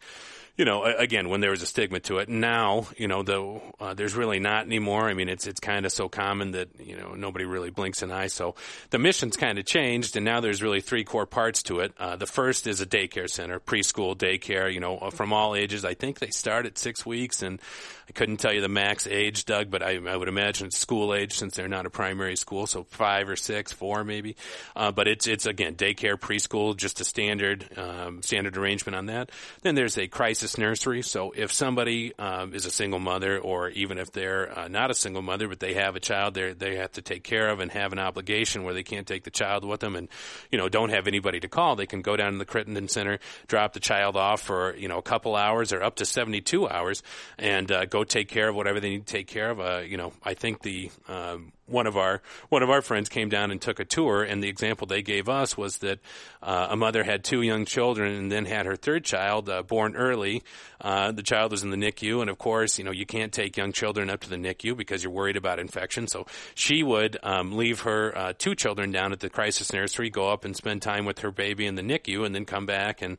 you 0.59 0.65
know, 0.65 0.83
again, 0.83 1.29
when 1.29 1.39
there 1.39 1.51
was 1.51 1.61
a 1.61 1.65
stigma 1.65 2.01
to 2.01 2.17
it. 2.17 2.27
Now, 2.27 2.87
you 2.97 3.07
know, 3.07 3.23
though 3.23 3.61
uh, 3.79 3.93
there's 3.93 4.13
really 4.13 4.39
not 4.39 4.65
anymore. 4.65 5.07
I 5.07 5.13
mean, 5.13 5.29
it's 5.29 5.47
it's 5.47 5.61
kind 5.61 5.85
of 5.85 5.91
so 5.93 6.09
common 6.09 6.51
that 6.51 6.67
you 6.81 6.97
know 6.97 7.13
nobody 7.15 7.45
really 7.45 7.69
blinks 7.69 8.01
an 8.01 8.11
eye. 8.11 8.27
So 8.27 8.55
the 8.89 8.99
mission's 8.99 9.37
kind 9.37 9.57
of 9.57 9.65
changed, 9.65 10.17
and 10.17 10.25
now 10.25 10.41
there's 10.41 10.61
really 10.61 10.81
three 10.81 11.05
core 11.05 11.25
parts 11.25 11.63
to 11.63 11.79
it. 11.79 11.93
Uh, 11.97 12.17
the 12.17 12.25
first 12.25 12.67
is 12.67 12.81
a 12.81 12.85
daycare 12.85 13.29
center, 13.29 13.61
preschool 13.61 14.17
daycare. 14.17 14.71
You 14.73 14.81
know, 14.81 15.09
from 15.11 15.31
all 15.31 15.55
ages. 15.55 15.85
I 15.85 15.93
think 15.93 16.19
they 16.19 16.29
start 16.29 16.65
at 16.65 16.77
six 16.77 17.05
weeks, 17.05 17.41
and 17.41 17.61
I 18.09 18.11
couldn't 18.11 18.37
tell 18.37 18.51
you 18.51 18.61
the 18.61 18.69
max 18.69 19.05
age, 19.05 19.45
Doug, 19.45 19.69
but 19.69 19.83
I, 19.83 19.99
I 20.03 20.15
would 20.15 20.27
imagine 20.27 20.65
it's 20.65 20.79
school 20.79 21.13
age 21.13 21.37
since 21.37 21.55
they're 21.55 21.67
not 21.67 21.85
a 21.85 21.91
primary 21.91 22.35
school, 22.35 22.65
so 22.65 22.83
five 22.83 23.29
or 23.29 23.35
six, 23.35 23.71
four 23.71 24.03
maybe. 24.03 24.35
Uh, 24.75 24.91
but 24.91 25.07
it's 25.07 25.27
it's 25.27 25.45
again 25.45 25.75
daycare, 25.75 26.15
preschool, 26.15 26.75
just 26.75 26.99
a 27.01 27.05
standard 27.05 27.69
um, 27.77 28.23
standard 28.23 28.57
arrangement 28.57 28.95
on 28.95 29.05
that. 29.07 29.31
Then 29.61 29.75
there's 29.75 29.97
a 29.99 30.07
crisis 30.07 30.57
nursery. 30.57 31.03
So 31.03 31.33
if 31.35 31.53
somebody 31.53 32.17
um, 32.17 32.55
is 32.55 32.65
a 32.65 32.71
single 32.71 32.99
mother, 32.99 33.37
or 33.37 33.69
even 33.69 33.99
if 33.99 34.11
they're 34.11 34.57
uh, 34.57 34.67
not 34.67 34.89
a 34.89 34.95
single 34.95 35.21
mother, 35.21 35.47
but 35.47 35.59
they 35.59 35.75
have 35.75 35.95
a 35.95 35.99
child, 35.99 36.33
they 36.33 36.53
they 36.53 36.77
have 36.77 36.93
to 36.93 37.03
take 37.03 37.23
care 37.23 37.49
of 37.49 37.59
and 37.59 37.71
have 37.71 37.93
an 37.93 37.99
obligation 37.99 38.63
where 38.63 38.73
they 38.73 38.83
can't 38.83 39.05
take 39.05 39.23
the 39.23 39.29
child 39.29 39.63
with 39.63 39.81
them, 39.81 39.95
and 39.95 40.07
you 40.51 40.57
know 40.57 40.67
don't 40.67 40.89
have 40.89 41.07
anybody 41.07 41.39
to 41.39 41.47
call, 41.47 41.75
they 41.75 41.85
can 41.85 42.01
go 42.01 42.17
down 42.17 42.31
to 42.31 42.39
the 42.39 42.45
Crittenton 42.45 42.89
Center, 42.89 43.19
drop 43.45 43.73
the 43.73 43.79
child 43.79 44.17
off 44.17 44.41
for 44.41 44.75
you 44.75 44.87
know 44.87 44.97
a 44.97 45.03
couple 45.03 45.35
hours 45.35 45.71
or 45.71 45.83
up 45.83 45.97
to 45.97 46.05
72 46.05 46.67
hours, 46.67 47.03
and 47.37 47.71
uh, 47.71 47.85
go 47.85 47.98
take 48.03 48.27
care 48.27 48.49
of 48.49 48.55
whatever 48.55 48.79
they 48.79 48.89
need 48.89 49.05
to 49.05 49.11
take 49.11 49.27
care 49.27 49.49
of. 49.49 49.59
Uh, 49.59 49.81
you 49.85 49.97
know, 49.97 50.13
I 50.23 50.33
think 50.33 50.61
the 50.61 50.91
um, 51.07 51.51
one 51.69 51.87
of 51.87 51.97
our 51.97 52.21
one 52.49 52.63
of 52.63 52.69
our 52.69 52.81
friends 52.81 53.09
came 53.09 53.29
down 53.29 53.51
and 53.51 53.61
took 53.61 53.79
a 53.79 53.85
tour, 53.85 54.23
and 54.23 54.43
the 54.43 54.49
example 54.49 54.87
they 54.87 55.01
gave 55.01 55.29
us 55.29 55.57
was 55.57 55.77
that 55.79 55.99
uh, 56.41 56.67
a 56.71 56.75
mother 56.75 57.03
had 57.03 57.23
two 57.23 57.41
young 57.41 57.65
children 57.65 58.13
and 58.13 58.31
then 58.31 58.45
had 58.45 58.65
her 58.65 58.75
third 58.75 59.03
child 59.03 59.49
uh, 59.49 59.61
born 59.63 59.95
early. 59.95 60.43
Uh, 60.81 61.11
the 61.11 61.23
child 61.23 61.51
was 61.51 61.63
in 61.63 61.71
the 61.71 61.77
NICU, 61.77 62.21
and 62.21 62.29
of 62.29 62.37
course, 62.37 62.77
you 62.77 62.83
know 62.83 62.91
you 62.91 63.05
can't 63.05 63.33
take 63.33 63.57
young 63.57 63.71
children 63.71 64.09
up 64.09 64.21
to 64.21 64.29
the 64.29 64.37
NICU 64.37 64.75
because 64.75 65.03
you're 65.03 65.11
worried 65.11 65.37
about 65.37 65.59
infection. 65.59 66.07
So 66.07 66.25
she 66.55 66.83
would 66.83 67.17
um, 67.23 67.57
leave 67.57 67.81
her 67.81 68.17
uh, 68.17 68.33
two 68.37 68.55
children 68.55 68.91
down 68.91 69.11
at 69.11 69.19
the 69.19 69.29
crisis 69.29 69.73
nursery, 69.73 70.09
go 70.09 70.29
up 70.29 70.45
and 70.45 70.55
spend 70.55 70.81
time 70.81 71.05
with 71.05 71.19
her 71.19 71.31
baby 71.31 71.65
in 71.65 71.75
the 71.75 71.81
NICU, 71.81 72.25
and 72.25 72.33
then 72.33 72.45
come 72.45 72.65
back 72.65 73.01
and 73.01 73.17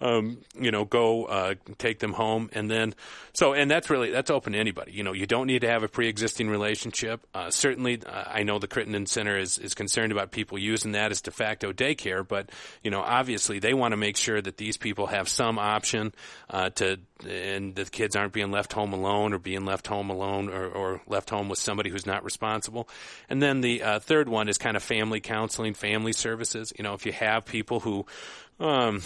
um, 0.00 0.38
you 0.58 0.70
know 0.70 0.84
go 0.84 1.24
uh, 1.24 1.54
take 1.78 1.98
them 1.98 2.12
home, 2.12 2.50
and 2.52 2.70
then 2.70 2.94
so 3.32 3.52
and 3.52 3.70
that's 3.70 3.90
really 3.90 4.10
that's 4.10 4.30
open 4.30 4.52
to 4.52 4.58
anybody. 4.58 4.92
You 4.92 5.02
know, 5.02 5.12
you 5.12 5.26
don't 5.26 5.46
need 5.46 5.60
to 5.60 5.68
have 5.68 5.82
a 5.82 5.88
pre-existing 5.88 6.48
relationship. 6.48 7.26
Uh, 7.34 7.50
certainly 7.50 7.89
certainly, 7.96 8.18
uh, 8.18 8.24
I 8.26 8.42
know 8.42 8.58
the 8.58 8.68
Crittenton 8.68 9.08
Center 9.08 9.38
is, 9.38 9.58
is 9.58 9.74
concerned 9.74 10.12
about 10.12 10.30
people 10.30 10.58
using 10.58 10.92
that 10.92 11.10
as 11.10 11.20
de 11.20 11.30
facto 11.30 11.72
daycare, 11.72 12.26
but 12.26 12.50
you 12.82 12.90
know, 12.90 13.00
obviously, 13.00 13.58
they 13.58 13.74
want 13.74 13.92
to 13.92 13.96
make 13.96 14.16
sure 14.16 14.40
that 14.40 14.56
these 14.56 14.76
people 14.76 15.06
have 15.06 15.28
some 15.28 15.58
option 15.58 16.12
uh, 16.48 16.70
to, 16.70 16.98
and 17.28 17.74
the 17.74 17.84
kids 17.84 18.16
aren't 18.16 18.32
being 18.32 18.50
left 18.50 18.72
home 18.72 18.92
alone 18.92 19.32
or 19.32 19.38
being 19.38 19.64
left 19.64 19.86
home 19.86 20.10
alone 20.10 20.48
or, 20.48 20.66
or 20.66 21.02
left 21.06 21.30
home 21.30 21.48
with 21.48 21.58
somebody 21.58 21.90
who's 21.90 22.06
not 22.06 22.24
responsible. 22.24 22.88
And 23.28 23.42
then 23.42 23.60
the 23.60 23.82
uh, 23.82 23.98
third 24.00 24.28
one 24.28 24.48
is 24.48 24.58
kind 24.58 24.76
of 24.76 24.82
family 24.82 25.20
counseling, 25.20 25.74
family 25.74 26.12
services. 26.12 26.72
You 26.76 26.84
know, 26.84 26.94
if 26.94 27.06
you 27.06 27.12
have 27.12 27.44
people 27.44 27.80
who 27.80 28.06
um, 28.58 29.02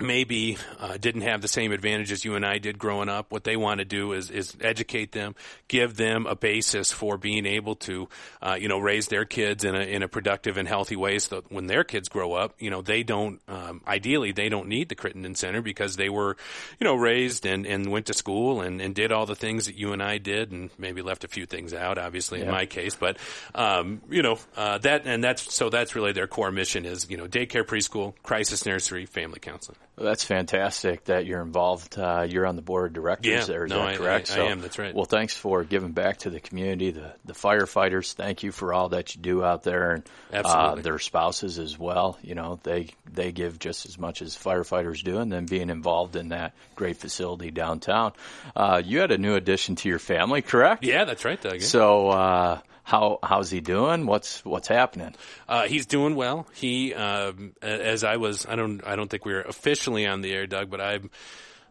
maybe 0.00 0.58
uh, 0.78 0.96
didn't 0.96 1.22
have 1.22 1.42
the 1.42 1.48
same 1.48 1.72
advantages 1.72 2.24
you 2.24 2.34
and 2.34 2.44
I 2.44 2.58
did 2.58 2.78
growing 2.78 3.08
up. 3.08 3.30
What 3.30 3.44
they 3.44 3.56
want 3.56 3.78
to 3.78 3.84
do 3.84 4.12
is 4.12 4.30
is 4.30 4.56
educate 4.60 5.12
them, 5.12 5.34
give 5.68 5.96
them 5.96 6.26
a 6.26 6.34
basis 6.34 6.92
for 6.92 7.16
being 7.16 7.46
able 7.46 7.76
to, 7.76 8.08
uh, 8.42 8.56
you 8.60 8.68
know, 8.68 8.78
raise 8.78 9.08
their 9.08 9.24
kids 9.24 9.64
in 9.64 9.74
a 9.74 9.80
in 9.80 10.02
a 10.02 10.08
productive 10.08 10.56
and 10.56 10.66
healthy 10.66 10.96
way. 10.96 11.18
So 11.18 11.36
that 11.40 11.52
when 11.52 11.66
their 11.66 11.84
kids 11.84 12.08
grow 12.08 12.32
up, 12.32 12.54
you 12.58 12.70
know, 12.70 12.82
they 12.82 13.02
don't 13.02 13.40
um, 13.48 13.82
ideally 13.86 14.32
they 14.32 14.48
don't 14.48 14.68
need 14.68 14.88
the 14.88 14.94
Crittenton 14.94 15.36
Center 15.36 15.62
because 15.62 15.96
they 15.96 16.08
were, 16.08 16.36
you 16.78 16.84
know, 16.84 16.94
raised 16.94 17.46
and 17.46 17.66
and 17.66 17.86
went 17.90 18.06
to 18.06 18.14
school 18.14 18.60
and 18.60 18.80
and 18.80 18.94
did 18.94 19.12
all 19.12 19.26
the 19.26 19.36
things 19.36 19.66
that 19.66 19.76
you 19.76 19.92
and 19.92 20.02
I 20.02 20.18
did, 20.18 20.50
and 20.52 20.70
maybe 20.78 21.02
left 21.02 21.24
a 21.24 21.28
few 21.28 21.46
things 21.46 21.74
out, 21.74 21.98
obviously 21.98 22.40
yeah. 22.40 22.46
in 22.46 22.50
my 22.50 22.66
case, 22.66 22.94
but 22.94 23.16
um, 23.54 24.00
you 24.10 24.22
know 24.22 24.38
uh, 24.56 24.78
that 24.78 25.06
and 25.06 25.22
that's 25.22 25.52
so 25.52 25.70
that's 25.70 25.94
really 25.94 26.12
their 26.12 26.26
core 26.26 26.50
mission 26.50 26.84
is 26.84 27.08
you 27.10 27.16
know 27.16 27.26
daycare, 27.26 27.64
preschool, 27.64 28.14
crisis 28.22 28.66
nursery, 28.66 29.06
family 29.06 29.40
counseling. 29.40 29.78
Well, 30.00 30.08
that's 30.08 30.24
fantastic 30.24 31.04
that 31.04 31.26
you're 31.26 31.42
involved. 31.42 31.98
Uh, 31.98 32.26
you're 32.26 32.46
on 32.46 32.56
the 32.56 32.62
board 32.62 32.86
of 32.86 32.92
directors 32.94 33.30
yeah, 33.30 33.44
there. 33.44 33.66
Is 33.66 33.70
no, 33.70 33.84
that 33.84 33.98
correct? 33.98 34.30
I, 34.30 34.32
I, 34.32 34.36
so, 34.36 34.46
I 34.46 34.50
am. 34.50 34.62
That's 34.62 34.78
right. 34.78 34.94
Well, 34.94 35.04
thanks 35.04 35.34
for 35.36 35.62
giving 35.62 35.92
back 35.92 36.20
to 36.20 36.30
the 36.30 36.40
community, 36.40 36.90
the, 36.92 37.12
the 37.26 37.34
firefighters. 37.34 38.14
Thank 38.14 38.42
you 38.42 38.50
for 38.50 38.72
all 38.72 38.88
that 38.88 39.14
you 39.14 39.20
do 39.20 39.44
out 39.44 39.62
there, 39.62 39.92
and 39.92 40.04
uh, 40.32 40.76
their 40.76 40.98
spouses 40.98 41.58
as 41.58 41.78
well. 41.78 42.18
You 42.22 42.34
know, 42.34 42.58
they 42.62 42.88
they 43.12 43.30
give 43.30 43.58
just 43.58 43.84
as 43.84 43.98
much 43.98 44.22
as 44.22 44.34
firefighters 44.34 45.04
do, 45.04 45.18
and 45.18 45.30
then 45.30 45.44
being 45.44 45.68
involved 45.68 46.16
in 46.16 46.30
that 46.30 46.54
great 46.76 46.96
facility 46.96 47.50
downtown. 47.50 48.14
Uh, 48.56 48.80
you 48.82 49.00
had 49.00 49.10
a 49.10 49.18
new 49.18 49.34
addition 49.34 49.76
to 49.76 49.88
your 49.90 49.98
family, 49.98 50.40
correct? 50.40 50.82
Yeah, 50.82 51.04
that's 51.04 51.26
right, 51.26 51.38
Doug. 51.38 51.60
So 51.60 52.08
uh, 52.08 52.60
how 52.90 53.20
how's 53.22 53.52
he 53.52 53.60
doing? 53.60 54.04
What's 54.04 54.44
what's 54.44 54.66
happening? 54.66 55.14
Uh, 55.48 55.68
he's 55.68 55.86
doing 55.86 56.16
well. 56.16 56.48
He, 56.54 56.92
um, 56.92 57.54
as 57.62 58.02
I 58.02 58.16
was, 58.16 58.46
I 58.46 58.56
don't, 58.56 58.84
I 58.84 58.96
don't 58.96 59.08
think 59.08 59.24
we 59.24 59.32
are 59.32 59.42
officially 59.42 60.08
on 60.08 60.22
the 60.22 60.32
air, 60.32 60.48
Doug, 60.48 60.70
but 60.70 60.80
I'm, 60.80 61.08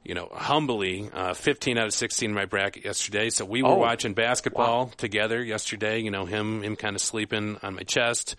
you 0.05 0.15
know, 0.15 0.29
humbly, 0.31 1.09
uh, 1.13 1.33
15 1.33 1.77
out 1.77 1.87
of 1.87 1.93
16 1.93 2.29
in 2.29 2.33
my 2.33 2.45
bracket 2.45 2.85
yesterday. 2.85 3.29
So 3.31 3.43
we 3.43 3.63
were 3.63 3.71
oh, 3.71 3.75
watching 3.75 4.13
basketball 4.13 4.85
wow. 4.85 4.91
together 4.95 5.43
yesterday. 5.43 5.99
You 5.99 6.09
know, 6.09 6.25
him, 6.25 6.63
him 6.63 6.77
kind 6.77 6.95
of 6.95 7.01
sleeping 7.01 7.57
on 7.61 7.75
my 7.75 7.83
chest. 7.83 8.37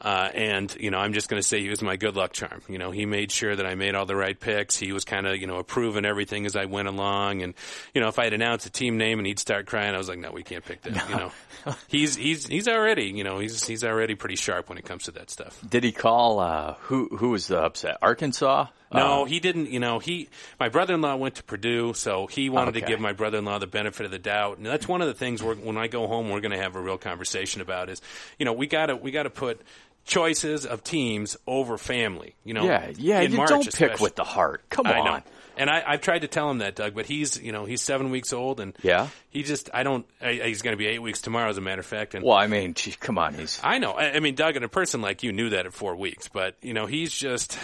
Uh, 0.00 0.30
and, 0.34 0.76
you 0.78 0.90
know, 0.90 0.98
I'm 0.98 1.12
just 1.12 1.28
going 1.28 1.40
to 1.40 1.46
say 1.46 1.60
he 1.60 1.68
was 1.68 1.82
my 1.82 1.96
good 1.96 2.16
luck 2.16 2.32
charm. 2.32 2.60
You 2.68 2.78
know, 2.78 2.90
he 2.90 3.06
made 3.06 3.32
sure 3.32 3.56
that 3.56 3.64
I 3.64 3.74
made 3.74 3.94
all 3.94 4.06
the 4.06 4.16
right 4.16 4.38
picks. 4.38 4.76
He 4.76 4.92
was 4.92 5.04
kind 5.04 5.26
of, 5.26 5.36
you 5.36 5.46
know, 5.46 5.56
approving 5.56 6.04
everything 6.04 6.46
as 6.46 6.54
I 6.54 6.66
went 6.66 6.88
along. 6.88 7.42
And, 7.42 7.54
you 7.94 8.00
know, 8.00 8.08
if 8.08 8.18
I'd 8.18 8.32
announce 8.32 8.66
a 8.66 8.70
team 8.70 8.98
name 8.98 9.18
and 9.18 9.26
he'd 9.26 9.38
start 9.38 9.66
crying, 9.66 9.94
I 9.94 9.98
was 9.98 10.08
like, 10.08 10.18
no, 10.18 10.32
we 10.32 10.42
can't 10.42 10.64
pick 10.64 10.82
that. 10.82 10.94
No. 10.94 11.08
You 11.08 11.16
know, 11.16 11.76
he's, 11.88 12.16
he's, 12.16 12.46
he's 12.46 12.68
already, 12.68 13.06
you 13.06 13.24
know, 13.24 13.38
he's, 13.38 13.66
he's 13.66 13.84
already 13.84 14.14
pretty 14.14 14.36
sharp 14.36 14.68
when 14.68 14.78
it 14.78 14.84
comes 14.84 15.04
to 15.04 15.12
that 15.12 15.30
stuff. 15.30 15.58
Did 15.68 15.84
he 15.84 15.92
call, 15.92 16.40
uh, 16.40 16.74
who, 16.80 17.08
who 17.16 17.30
was 17.30 17.46
the 17.48 17.58
upset? 17.58 17.98
Arkansas? 18.02 18.66
No, 18.92 19.22
uh, 19.22 19.24
he 19.24 19.40
didn't. 19.40 19.70
You 19.70 19.80
know, 19.80 19.98
he 19.98 20.28
my 20.60 20.68
brother-in-law 20.68 21.16
went 21.16 21.34
to 21.34 21.42
Purdue, 21.42 21.92
so 21.94 22.28
he 22.28 22.48
wanted 22.48 22.76
okay. 22.76 22.82
to 22.82 22.86
give 22.86 23.00
my 23.00 23.12
brother-in-law 23.12 23.58
the 23.58 23.66
benefit 23.66 24.06
of 24.06 24.12
the 24.12 24.18
doubt. 24.20 24.58
And 24.58 24.66
that's 24.66 24.86
one 24.86 25.02
of 25.02 25.08
the 25.08 25.14
things 25.14 25.42
we're, 25.42 25.56
when 25.56 25.76
I 25.76 25.88
go 25.88 26.06
home, 26.06 26.30
we're 26.30 26.40
going 26.40 26.52
to 26.52 26.62
have 26.62 26.76
a 26.76 26.80
real 26.80 26.96
conversation 26.96 27.60
about 27.60 27.90
is, 27.90 28.00
you 28.38 28.44
know, 28.44 28.52
we 28.52 28.68
got 28.68 28.86
to 28.86 28.94
we 28.94 29.10
got 29.10 29.24
to 29.24 29.30
put 29.30 29.60
choices 30.06 30.64
of 30.64 30.82
teams 30.82 31.36
over 31.46 31.76
family. 31.76 32.34
You 32.44 32.54
know, 32.54 32.64
yeah, 32.64 32.92
yeah. 32.96 33.20
You 33.20 33.36
March 33.36 33.50
don't 33.50 33.74
pick 33.74 34.00
with 34.00 34.16
the 34.16 34.24
heart. 34.24 34.62
Come 34.70 34.86
I 34.86 34.98
on. 34.98 35.04
Know. 35.04 35.22
And 35.58 35.70
I, 35.70 35.82
I've 35.86 36.02
tried 36.02 36.18
to 36.18 36.28
tell 36.28 36.50
him 36.50 36.58
that, 36.58 36.76
Doug, 36.76 36.94
but 36.94 37.06
he's, 37.06 37.40
you 37.40 37.50
know, 37.50 37.64
he's 37.64 37.80
seven 37.80 38.10
weeks 38.10 38.34
old, 38.34 38.60
and 38.60 38.76
yeah, 38.82 39.08
he 39.30 39.42
just, 39.42 39.70
I 39.72 39.84
don't, 39.84 40.04
I, 40.20 40.34
he's 40.34 40.60
going 40.60 40.74
to 40.74 40.76
be 40.76 40.86
eight 40.86 41.00
weeks 41.00 41.22
tomorrow, 41.22 41.48
as 41.48 41.56
a 41.56 41.62
matter 41.62 41.80
of 41.80 41.86
fact. 41.86 42.14
And 42.14 42.22
well, 42.22 42.36
I 42.36 42.46
mean, 42.46 42.74
gee, 42.74 42.92
come 42.92 43.16
on, 43.16 43.32
he's. 43.32 43.58
I 43.64 43.78
know. 43.78 43.92
I, 43.92 44.12
I 44.12 44.20
mean, 44.20 44.34
Doug, 44.34 44.56
and 44.56 44.66
a 44.66 44.68
person 44.68 45.00
like 45.00 45.22
you 45.22 45.32
knew 45.32 45.48
that 45.50 45.64
at 45.64 45.72
four 45.72 45.96
weeks, 45.96 46.28
but 46.28 46.56
you 46.60 46.74
know, 46.74 46.84
he's 46.84 47.10
just, 47.10 47.58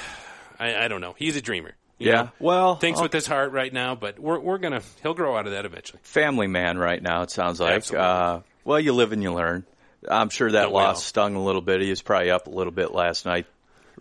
I, 0.59 0.85
I 0.85 0.89
don't 0.89 1.03
know, 1.03 1.15
he's 1.19 1.37
a 1.37 1.43
dreamer. 1.43 1.75
yeah. 1.99 2.13
Know? 2.13 2.31
Well, 2.39 2.77
thinks 2.77 2.99
I'll, 2.99 3.05
with 3.05 3.13
his 3.13 3.27
heart 3.27 3.53
right 3.53 3.71
now, 3.71 3.95
but 3.95 4.19
we're 4.19 4.39
we're 4.39 4.57
gonna, 4.57 4.81
he'll 5.03 5.13
grow 5.13 5.37
out 5.37 5.45
of 5.45 5.53
that 5.53 5.67
eventually. 5.67 6.01
Family 6.03 6.47
man, 6.47 6.79
right 6.79 7.03
now. 7.03 7.21
It 7.23 7.31
sounds 7.31 7.61
like. 7.61 7.93
Uh, 7.93 8.41
well, 8.65 8.81
you 8.81 8.95
live 8.95 9.13
and 9.13 9.23
you 9.23 9.35
learn. 9.35 9.67
I'm 10.09 10.29
sure 10.31 10.51
that 10.51 10.63
Don't 10.65 10.73
loss 10.73 11.05
stung 11.05 11.35
a 11.37 11.43
little 11.43 11.61
bit. 11.61 11.81
He 11.81 11.91
was 11.91 12.03
probably 12.03 12.31
up 12.31 12.47
a 12.47 12.51
little 12.51 12.73
bit 12.73 12.93
last 12.93 13.25
night, 13.27 13.47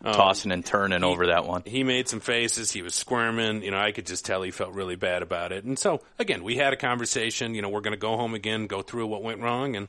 Um, 0.03 0.13
tossing 0.13 0.51
and 0.51 0.65
turning 0.65 1.01
he- 1.01 1.05
over 1.05 1.27
that 1.27 1.45
one. 1.45 1.63
He 1.65 1.83
made 1.83 2.07
some 2.09 2.19
faces. 2.21 2.71
He 2.71 2.81
was 2.81 2.95
squirming. 2.95 3.61
You 3.63 3.71
know, 3.71 3.79
I 3.79 3.91
could 3.91 4.05
just 4.07 4.25
tell 4.25 4.41
he 4.41 4.51
felt 4.51 4.73
really 4.73 4.95
bad 4.95 5.21
about 5.21 5.51
it. 5.51 5.63
And 5.63 5.77
so, 5.77 6.01
again, 6.17 6.43
we 6.43 6.55
had 6.57 6.73
a 6.73 6.77
conversation. 6.77 7.53
You 7.55 7.61
know, 7.61 7.69
we're 7.69 7.81
going 7.81 7.93
to 7.93 7.99
go 7.99 8.17
home 8.17 8.33
again, 8.33 8.67
go 8.67 8.81
through 8.81 9.07
what 9.07 9.21
went 9.21 9.41
wrong, 9.41 9.75
and 9.75 9.87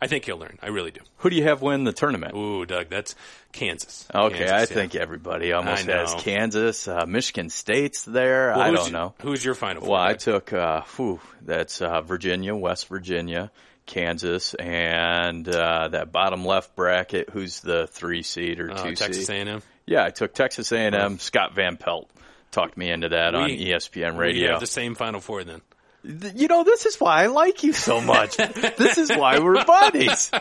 I 0.00 0.06
think 0.06 0.26
he'll 0.26 0.36
learn. 0.38 0.58
I 0.62 0.68
really 0.68 0.90
do. 0.92 1.00
Who 1.18 1.30
do 1.30 1.34
you 1.36 1.44
have 1.44 1.60
win 1.62 1.82
the 1.84 1.92
tournament? 1.92 2.34
Ooh, 2.36 2.64
Doug, 2.66 2.88
that's 2.88 3.16
Kansas. 3.52 4.06
Okay, 4.14 4.38
Kansas, 4.38 4.52
I 4.52 4.58
yeah. 4.60 4.64
think 4.66 4.94
everybody 4.94 5.52
almost 5.52 5.86
has 5.86 6.14
Kansas. 6.18 6.86
Uh, 6.86 7.04
Michigan 7.06 7.48
State's 7.50 8.02
there. 8.04 8.50
Well, 8.50 8.60
I 8.60 8.70
don't 8.70 8.84
y- 8.84 8.90
know. 8.90 9.14
Who's 9.22 9.44
your 9.44 9.54
final? 9.54 9.88
Well, 9.88 10.00
I 10.00 10.12
took, 10.14 10.52
uh, 10.52 10.82
whew, 10.96 11.20
that's 11.42 11.80
uh, 11.82 12.00
Virginia, 12.02 12.54
West 12.54 12.86
Virginia, 12.88 13.50
Kansas, 13.88 14.54
and 14.54 15.48
uh, 15.48 15.88
that 15.88 16.12
bottom 16.12 16.44
left 16.44 16.76
bracket. 16.76 17.30
Who's 17.30 17.60
the 17.60 17.88
three 17.88 18.22
seed 18.22 18.60
or 18.60 18.70
Uh, 18.70 18.82
two 18.84 18.94
Texas 18.94 19.26
seed? 19.26 19.48
A&M. 19.48 19.62
Yeah, 19.86 20.04
I 20.04 20.10
took 20.10 20.32
Texas 20.34 20.70
A&M. 20.70 21.18
Scott 21.18 21.54
Van 21.54 21.76
Pelt 21.76 22.08
talked 22.52 22.76
me 22.76 22.90
into 22.90 23.08
that 23.08 23.34
on 23.34 23.44
We- 23.46 23.66
ESPN 23.70 24.12
We 24.14 24.18
Radio. 24.20 24.50
have 24.52 24.60
the 24.60 24.66
same 24.66 24.94
final 24.94 25.20
four 25.20 25.42
then. 25.44 25.60
You 26.04 26.46
know, 26.46 26.64
this 26.64 26.86
is 26.86 26.96
why 27.00 27.24
I 27.24 27.26
like 27.26 27.64
you 27.64 27.72
so 27.72 28.00
much. 28.00 28.36
this 28.76 28.98
is 28.98 29.10
why 29.10 29.38
we're 29.38 29.64
buddies. 29.64 30.30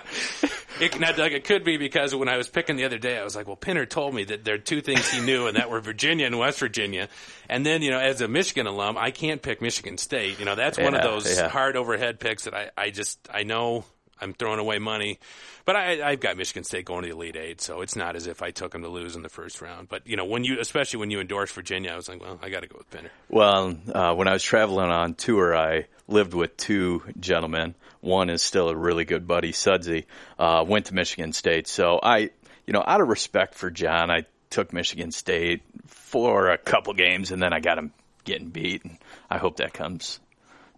It, 0.80 1.00
now, 1.00 1.12
Doug, 1.12 1.32
it 1.32 1.44
could 1.44 1.64
be 1.64 1.78
because 1.78 2.14
when 2.14 2.30
I 2.30 2.38
was 2.38 2.48
picking 2.48 2.76
the 2.76 2.86
other 2.86 3.00
day, 3.00 3.18
I 3.18 3.24
was 3.24 3.36
like, 3.36 3.48
well, 3.48 3.56
Pinner 3.56 3.88
told 3.88 4.14
me 4.14 4.26
that 4.26 4.44
there 4.44 4.54
are 4.54 4.60
two 4.60 4.82
things 4.82 5.10
he 5.10 5.22
knew, 5.22 5.48
and 5.48 5.58
that 5.58 5.72
were 5.72 5.80
Virginia 5.80 6.28
and 6.28 6.38
West 6.38 6.60
Virginia. 6.60 7.10
And 7.50 7.66
then, 7.66 7.82
you 7.82 7.90
know, 7.90 8.00
as 8.00 8.22
a 8.22 8.28
Michigan 8.28 8.68
alum, 8.68 8.96
I 8.96 9.10
can't 9.10 9.42
pick 9.42 9.60
Michigan 9.60 9.98
State. 9.98 10.38
You 10.38 10.46
know, 10.46 10.54
that's 10.54 10.78
one 10.78 10.94
of 10.94 11.02
those 11.02 11.36
yeah. 11.36 11.50
hard 11.50 11.78
overhead 11.78 12.20
picks 12.20 12.44
that 12.44 12.54
I, 12.54 12.70
I 12.78 12.90
just, 12.92 13.18
I 13.34 13.42
know 13.42 13.86
I'm 14.22 14.34
throwing 14.34 14.60
away 14.60 14.80
money. 14.80 15.20
But 15.66 15.76
I, 15.76 16.10
I've 16.12 16.20
got 16.20 16.38
Michigan 16.38 16.64
State 16.64 16.86
going 16.86 17.04
to 17.04 17.10
the 17.10 17.14
Elite 17.14 17.36
Eight, 17.36 17.62
so 17.62 17.82
it's 17.82 17.96
not 17.96 18.16
as 18.16 18.28
if 18.28 18.42
I 18.42 18.52
took 18.52 18.72
them 18.72 18.84
to 18.84 18.90
lose 18.90 19.16
in 19.16 19.22
the 19.22 19.30
first 19.30 19.62
round. 19.62 19.90
But, 19.90 20.08
you 20.08 20.16
know, 20.16 20.26
when 20.26 20.44
you, 20.44 20.60
especially 20.60 21.00
when 21.00 21.12
you 21.12 21.20
endorse 21.20 21.52
Virginia, 21.52 21.92
I 21.92 21.96
was 21.96 22.08
like, 22.08 22.22
well, 22.22 22.40
I 22.42 22.50
got 22.50 22.62
to 22.62 22.68
go 22.68 22.78
with 22.78 22.90
Pinner. 22.90 23.10
Well, 23.30 23.78
uh, 23.94 24.14
when 24.16 24.28
I 24.28 24.34
was 24.34 24.44
traveling 24.44 24.90
on 24.90 25.14
tour, 25.14 25.56
I 25.56 25.88
lived 26.08 26.34
with 26.34 26.56
two 26.58 27.04
gentlemen. 27.20 27.76
One 28.00 28.30
is 28.30 28.42
still 28.42 28.70
a 28.70 28.76
really 28.76 29.06
good 29.06 29.28
buddy, 29.28 29.52
Sudsy. 29.52 30.06
Uh, 30.40 30.64
went 30.68 30.86
to 30.86 30.94
Michigan 30.94 31.34
State, 31.34 31.68
so 31.68 32.00
I, 32.02 32.30
you 32.66 32.74
know, 32.74 32.84
out 32.86 33.02
of 33.02 33.08
respect 33.08 33.56
for 33.56 33.70
John, 33.70 34.10
I 34.10 34.26
took 34.50 34.72
Michigan 34.72 35.12
State 35.12 35.62
for 35.88 36.50
a 36.50 36.58
couple 36.58 36.94
games, 36.94 37.32
and 37.32 37.42
then 37.42 37.54
I 37.54 37.60
got 37.60 37.78
him 37.78 37.92
getting 38.24 38.50
beat. 38.50 38.86
And 38.86 38.98
I 39.30 39.38
hope 39.38 39.58
that 39.58 39.74
comes 39.74 40.20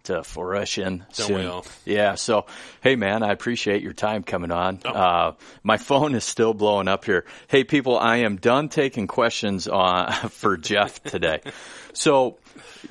to 0.04 0.24
fruition 0.24 1.04
Don't 1.14 1.26
soon. 1.26 1.62
Yeah. 1.84 2.14
So, 2.14 2.46
hey, 2.80 2.96
man, 2.96 3.22
I 3.22 3.32
appreciate 3.32 3.82
your 3.82 3.92
time 3.92 4.22
coming 4.22 4.50
on. 4.50 4.80
Oh. 4.84 4.90
Uh, 4.90 5.32
my 5.62 5.76
phone 5.76 6.14
is 6.14 6.24
still 6.24 6.54
blowing 6.54 6.88
up 6.88 7.04
here. 7.04 7.24
Hey, 7.48 7.64
people, 7.64 7.98
I 7.98 8.18
am 8.18 8.36
done 8.36 8.68
taking 8.68 9.06
questions 9.06 9.68
on 9.68 10.12
for 10.30 10.56
Jeff 10.56 11.02
today. 11.02 11.40
so, 11.92 12.38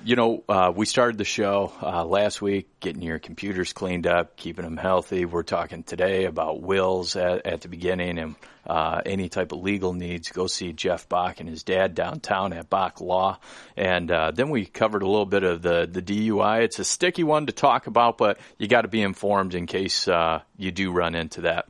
you 0.04 0.16
know, 0.16 0.44
uh, 0.48 0.72
we 0.76 0.86
started 0.86 1.18
the 1.18 1.26
show 1.26 1.72
uh, 1.82 2.06
last 2.06 2.42
week, 2.42 2.68
getting 2.80 3.02
your 3.02 3.20
computers 3.20 3.74
cleaned 3.74 4.08
up, 4.08 4.38
keeping 4.38 4.64
them 4.64 4.78
healthy. 4.78 5.26
We're 5.26 5.44
talking 5.44 5.84
today 5.84 6.26
about 6.26 6.62
wills 6.62 7.16
at, 7.16 7.46
at 7.46 7.62
the 7.62 7.68
beginning 7.68 8.18
and 8.20 8.36
uh, 8.66 9.02
any 9.06 9.30
type 9.30 9.52
of 9.52 9.60
legal 9.62 9.94
needs. 9.94 10.30
Go 10.30 10.48
see 10.48 10.74
Jeff 10.74 11.10
Bach 11.10 11.40
and 11.40 11.50
his 11.50 11.64
dad 11.64 11.96
downtown 11.96 12.54
at 12.54 12.70
Bach 12.70 13.02
Law. 13.02 13.40
And 13.76 14.12
uh, 14.12 14.32
then 14.32 14.50
we 14.50 14.66
covered 14.66 15.02
a 15.02 15.08
little 15.08 15.26
bit 15.26 15.44
of 15.44 15.62
the, 15.62 15.88
the 15.92 16.02
DUI. 16.02 16.64
It's 16.64 16.80
a 16.80 16.84
sticky 16.84 17.24
one 17.24 17.48
to 17.48 17.52
talk 17.52 17.88
about, 17.88 18.18
but 18.18 18.40
you 18.58 18.68
got 18.68 18.82
to 18.82 18.88
be 18.88 19.02
informed 19.02 19.56
in 19.56 19.66
case 19.66 20.08
uh, 20.08 20.42
you 20.58 20.72
do 20.72 20.92
run 20.92 21.16
into 21.16 21.42
that. 21.42 21.68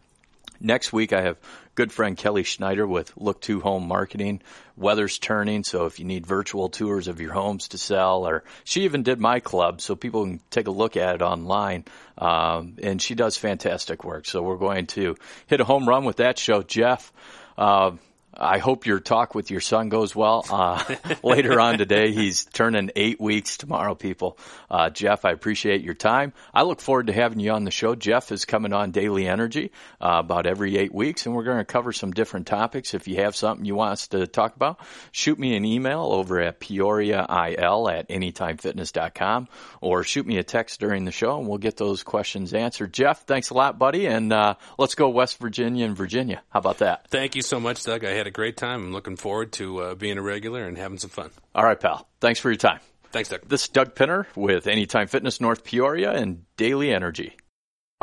Next 0.62 0.92
week, 0.92 1.14
I 1.14 1.22
have 1.22 1.38
good 1.80 1.94
friend 1.94 2.18
Kelly 2.18 2.44
Schneider 2.44 2.86
with 2.86 3.14
Look 3.16 3.40
to 3.44 3.62
Home 3.62 3.88
Marketing. 3.88 4.42
Weather's 4.76 5.18
turning, 5.18 5.64
so 5.64 5.86
if 5.86 5.98
you 5.98 6.04
need 6.04 6.28
virtual 6.28 6.68
tours 6.68 7.08
of 7.08 7.22
your 7.22 7.32
homes 7.32 7.70
to 7.70 7.78
sell, 7.78 8.28
or 8.28 8.44
she 8.66 8.82
even 8.82 9.02
did 9.02 9.18
my 9.18 9.40
club, 9.40 9.80
so 9.80 9.96
people 9.96 10.26
can 10.26 10.42
take 10.50 10.68
a 10.68 10.72
look 10.72 10.98
at 10.98 11.16
it 11.16 11.22
online. 11.22 11.86
Um, 12.18 12.76
and 12.84 13.02
she 13.02 13.16
does 13.16 13.38
fantastic 13.38 14.04
work. 14.04 14.26
So 14.26 14.44
we're 14.44 14.58
going 14.58 14.88
to 14.88 15.16
hit 15.48 15.62
a 15.62 15.64
home 15.64 15.88
run 15.88 16.04
with 16.04 16.18
that 16.18 16.38
show. 16.38 16.64
Jeff, 16.64 17.14
uh, 17.58 17.92
I 18.34 18.60
hope 18.60 18.86
your 18.86 19.00
talk 19.00 19.36
with 19.36 19.52
your 19.52 19.60
son 19.60 19.90
goes 19.90 20.16
well. 20.16 20.46
Uh, 20.50 20.84
later 21.24 21.60
on 21.60 21.78
today, 21.78 22.12
he's 22.12 22.46
turning 22.46 22.92
eight 22.96 23.20
weeks 23.20 23.58
tomorrow, 23.58 23.96
people. 23.96 24.38
Uh, 24.70 24.90
Jeff, 24.90 25.26
I 25.26 25.32
appreciate 25.32 25.82
your 25.82 25.96
time. 25.96 26.34
I 26.54 26.64
look 26.64 26.80
forward 26.80 27.08
to 27.08 27.14
having 27.14 27.40
you 27.40 27.52
on 27.52 27.64
the 27.64 27.72
show. 27.72 27.96
Jeff 27.96 28.32
is 28.32 28.46
coming 28.46 28.72
on 28.72 28.92
Daily 28.92 29.28
Energy 29.28 29.72
uh, 30.00 30.22
about 30.24 30.46
every 30.46 30.78
eight 30.78 30.94
weeks, 30.94 31.26
and 31.26 31.36
we're 31.36 31.44
going 31.44 31.58
to 31.58 31.66
cover 31.66 31.92
some 31.92 32.12
different 32.12 32.48
topics. 32.48 32.94
If 32.94 33.08
you 33.08 33.18
have 33.18 33.36
something 33.36 33.66
you 33.66 33.76
want 33.76 33.94
us 33.94 34.08
to 34.10 34.28
talk 34.28 34.56
about, 34.56 34.80
shoot 35.12 35.40
me 35.40 35.56
an 35.56 35.66
email 35.66 36.02
over 36.02 36.40
at 36.40 36.60
peoriail 36.60 37.90
at 37.90 38.10
anytimefitness.com 38.10 39.48
or 39.82 40.04
shoot 40.04 40.26
me 40.26 40.38
a 40.38 40.44
text 40.44 40.80
during 40.80 41.06
the 41.06 41.12
show, 41.12 41.40
and 41.40 41.48
we'll 41.48 41.58
get 41.58 41.78
those 41.78 42.04
questions 42.04 42.54
answered. 42.54 42.94
Jeff, 42.94 43.26
thanks 43.26 43.50
a 43.50 43.54
lot, 43.54 43.80
buddy, 43.80 44.06
and 44.06 44.32
uh, 44.32 44.56
let's 44.78 44.96
go 44.96 45.10
West 45.10 45.40
Virginia 45.40 45.86
and 45.86 45.98
Virginia. 45.98 46.42
How 46.50 46.60
about 46.60 46.80
that? 46.80 47.08
Thank 47.10 47.36
you 47.36 47.42
so 47.42 47.60
much, 47.60 47.84
Doug. 47.84 48.06
I 48.06 48.19
had 48.20 48.28
a 48.28 48.32
great 48.32 48.56
time. 48.58 48.84
I'm 48.86 48.94
looking 48.94 49.16
forward 49.16 49.52
to 49.54 49.80
uh, 49.80 49.96
being 49.96 50.18
a 50.18 50.22
regular 50.22 50.66
and 50.66 50.78
having 50.78 51.00
some 51.00 51.10
fun. 51.10 51.32
All 51.56 51.64
right, 51.64 51.80
pal. 51.80 52.08
Thanks 52.22 52.40
for 52.40 52.50
your 52.50 52.58
time. 52.58 52.80
Thanks, 53.12 53.30
Doug. 53.30 53.42
This 53.48 53.64
is 53.64 53.70
Doug 53.70 53.96
Pinner 53.96 54.28
with 54.36 54.68
Anytime 54.68 55.08
Fitness 55.08 55.42
North 55.42 55.64
Peoria 55.64 56.12
and 56.12 56.46
Daily 56.58 56.94
Energy. 56.94 57.36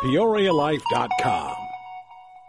PeoriaLife.com. 0.01 1.66